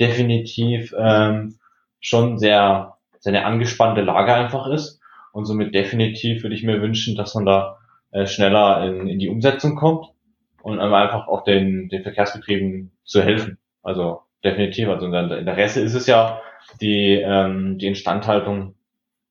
definitiv 0.00 0.94
ähm, 0.96 1.58
schon 2.00 2.38
sehr, 2.38 2.94
sehr 3.18 3.32
eine 3.32 3.44
angespannte 3.44 4.02
Lage 4.02 4.32
einfach 4.32 4.68
ist. 4.68 5.00
Und 5.32 5.46
somit 5.46 5.74
definitiv 5.74 6.42
würde 6.44 6.54
ich 6.54 6.62
mir 6.62 6.80
wünschen, 6.80 7.16
dass 7.16 7.34
man 7.34 7.44
da 7.44 7.78
äh, 8.12 8.26
schneller 8.26 8.86
in, 8.86 9.08
in 9.08 9.18
die 9.18 9.28
Umsetzung 9.28 9.74
kommt 9.74 10.13
und 10.64 10.80
einfach 10.80 11.28
auch 11.28 11.44
den, 11.44 11.90
den 11.90 12.02
Verkehrsbetrieben 12.02 12.90
zu 13.04 13.22
helfen. 13.22 13.58
Also 13.82 14.22
definitiv. 14.42 14.88
Also 14.88 15.06
in 15.06 15.12
der 15.12 15.38
Interesse 15.38 15.82
ist 15.82 15.94
es 15.94 16.06
ja, 16.06 16.40
die, 16.80 17.20
ähm, 17.22 17.76
die 17.76 17.86
Instandhaltung 17.86 18.74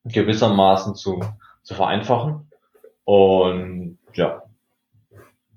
gewissermaßen 0.05 0.93
zu, 0.93 1.21
zu 1.63 1.73
vereinfachen. 1.73 2.51
Und 3.03 3.97
ja, 4.13 4.43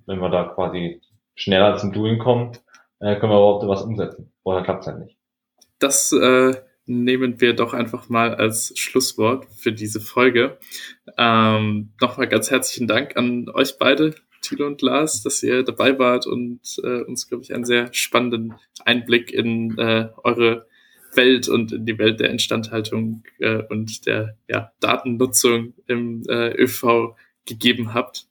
wenn 0.06 0.18
wir 0.18 0.30
da 0.30 0.44
quasi 0.44 1.02
schneller 1.34 1.76
zum 1.76 1.92
Doing 1.92 2.18
kommen, 2.18 2.52
äh, 3.00 3.16
können 3.16 3.32
wir 3.32 3.36
überhaupt 3.36 3.68
was 3.68 3.82
umsetzen. 3.82 4.32
Vorher 4.42 4.64
klappt 4.64 4.80
es 4.80 4.86
halt 4.86 5.00
nicht. 5.00 5.18
Das 5.78 6.10
äh, 6.12 6.54
nehmen 6.86 7.38
wir 7.42 7.54
doch 7.54 7.74
einfach 7.74 8.08
mal 8.08 8.34
als 8.34 8.72
Schlusswort 8.78 9.44
für 9.54 9.72
diese 9.72 10.00
Folge. 10.00 10.58
Ähm, 11.18 11.92
Nochmal 12.00 12.28
ganz 12.28 12.50
herzlichen 12.50 12.86
Dank 12.86 13.18
an 13.18 13.50
euch 13.50 13.76
beide, 13.78 14.14
Thilo 14.46 14.66
und 14.66 14.82
Lars, 14.82 15.22
dass 15.22 15.42
ihr 15.42 15.62
dabei 15.62 15.98
wart 15.98 16.26
und 16.26 16.60
äh, 16.82 17.02
uns, 17.02 17.28
glaube 17.28 17.42
ich, 17.42 17.54
einen 17.54 17.64
sehr 17.64 17.92
spannenden 17.92 18.54
Einblick 18.84 19.32
in 19.32 19.76
äh, 19.78 20.08
eure 20.22 20.66
Welt 21.14 21.48
und 21.48 21.72
in 21.72 21.86
die 21.86 21.98
Welt 21.98 22.20
der 22.20 22.30
Instandhaltung 22.30 23.24
äh, 23.38 23.62
und 23.68 24.06
der 24.06 24.36
ja, 24.48 24.72
Datennutzung 24.80 25.74
im 25.86 26.22
äh, 26.28 26.52
ÖV 26.52 27.16
gegeben 27.44 27.94
habt. 27.94 28.26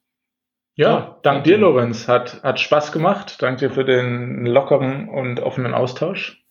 Ja, 0.74 1.18
dank 1.22 1.44
dir, 1.44 1.58
Lorenz. 1.58 2.06
Hat, 2.06 2.42
hat 2.42 2.60
Spaß 2.60 2.92
gemacht. 2.92 3.36
Danke 3.40 3.68
dir 3.68 3.74
für 3.74 3.84
den 3.84 4.46
lockeren 4.46 5.08
und 5.08 5.40
offenen 5.40 5.74
Austausch. 5.74 6.44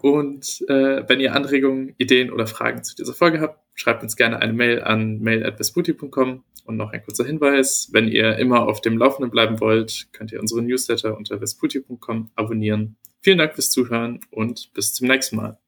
Und 0.00 0.64
äh, 0.68 1.02
wenn 1.08 1.20
ihr 1.20 1.34
Anregungen, 1.34 1.94
Ideen 1.98 2.32
oder 2.32 2.46
Fragen 2.46 2.82
zu 2.84 2.94
dieser 2.94 3.12
Folge 3.12 3.40
habt, 3.40 3.58
schreibt 3.80 4.02
uns 4.02 4.14
gerne 4.14 4.38
eine 4.38 4.52
Mail 4.52 4.82
an 4.82 5.20
mail.vesputi.com. 5.20 6.44
Und 6.66 6.76
noch 6.76 6.92
ein 6.92 7.02
kurzer 7.02 7.24
Hinweis, 7.24 7.88
wenn 7.92 8.06
ihr 8.06 8.36
immer 8.36 8.68
auf 8.68 8.80
dem 8.80 8.96
Laufenden 8.96 9.30
bleiben 9.30 9.58
wollt, 9.58 10.08
könnt 10.12 10.30
ihr 10.30 10.40
unsere 10.40 10.62
Newsletter 10.62 11.16
unter 11.16 11.40
vesputi.com 11.40 12.30
abonnieren. 12.36 12.96
Vielen 13.22 13.38
Dank 13.38 13.54
fürs 13.54 13.70
Zuhören 13.70 14.20
und 14.30 14.72
bis 14.74 14.92
zum 14.94 15.08
nächsten 15.08 15.36
Mal. 15.36 15.58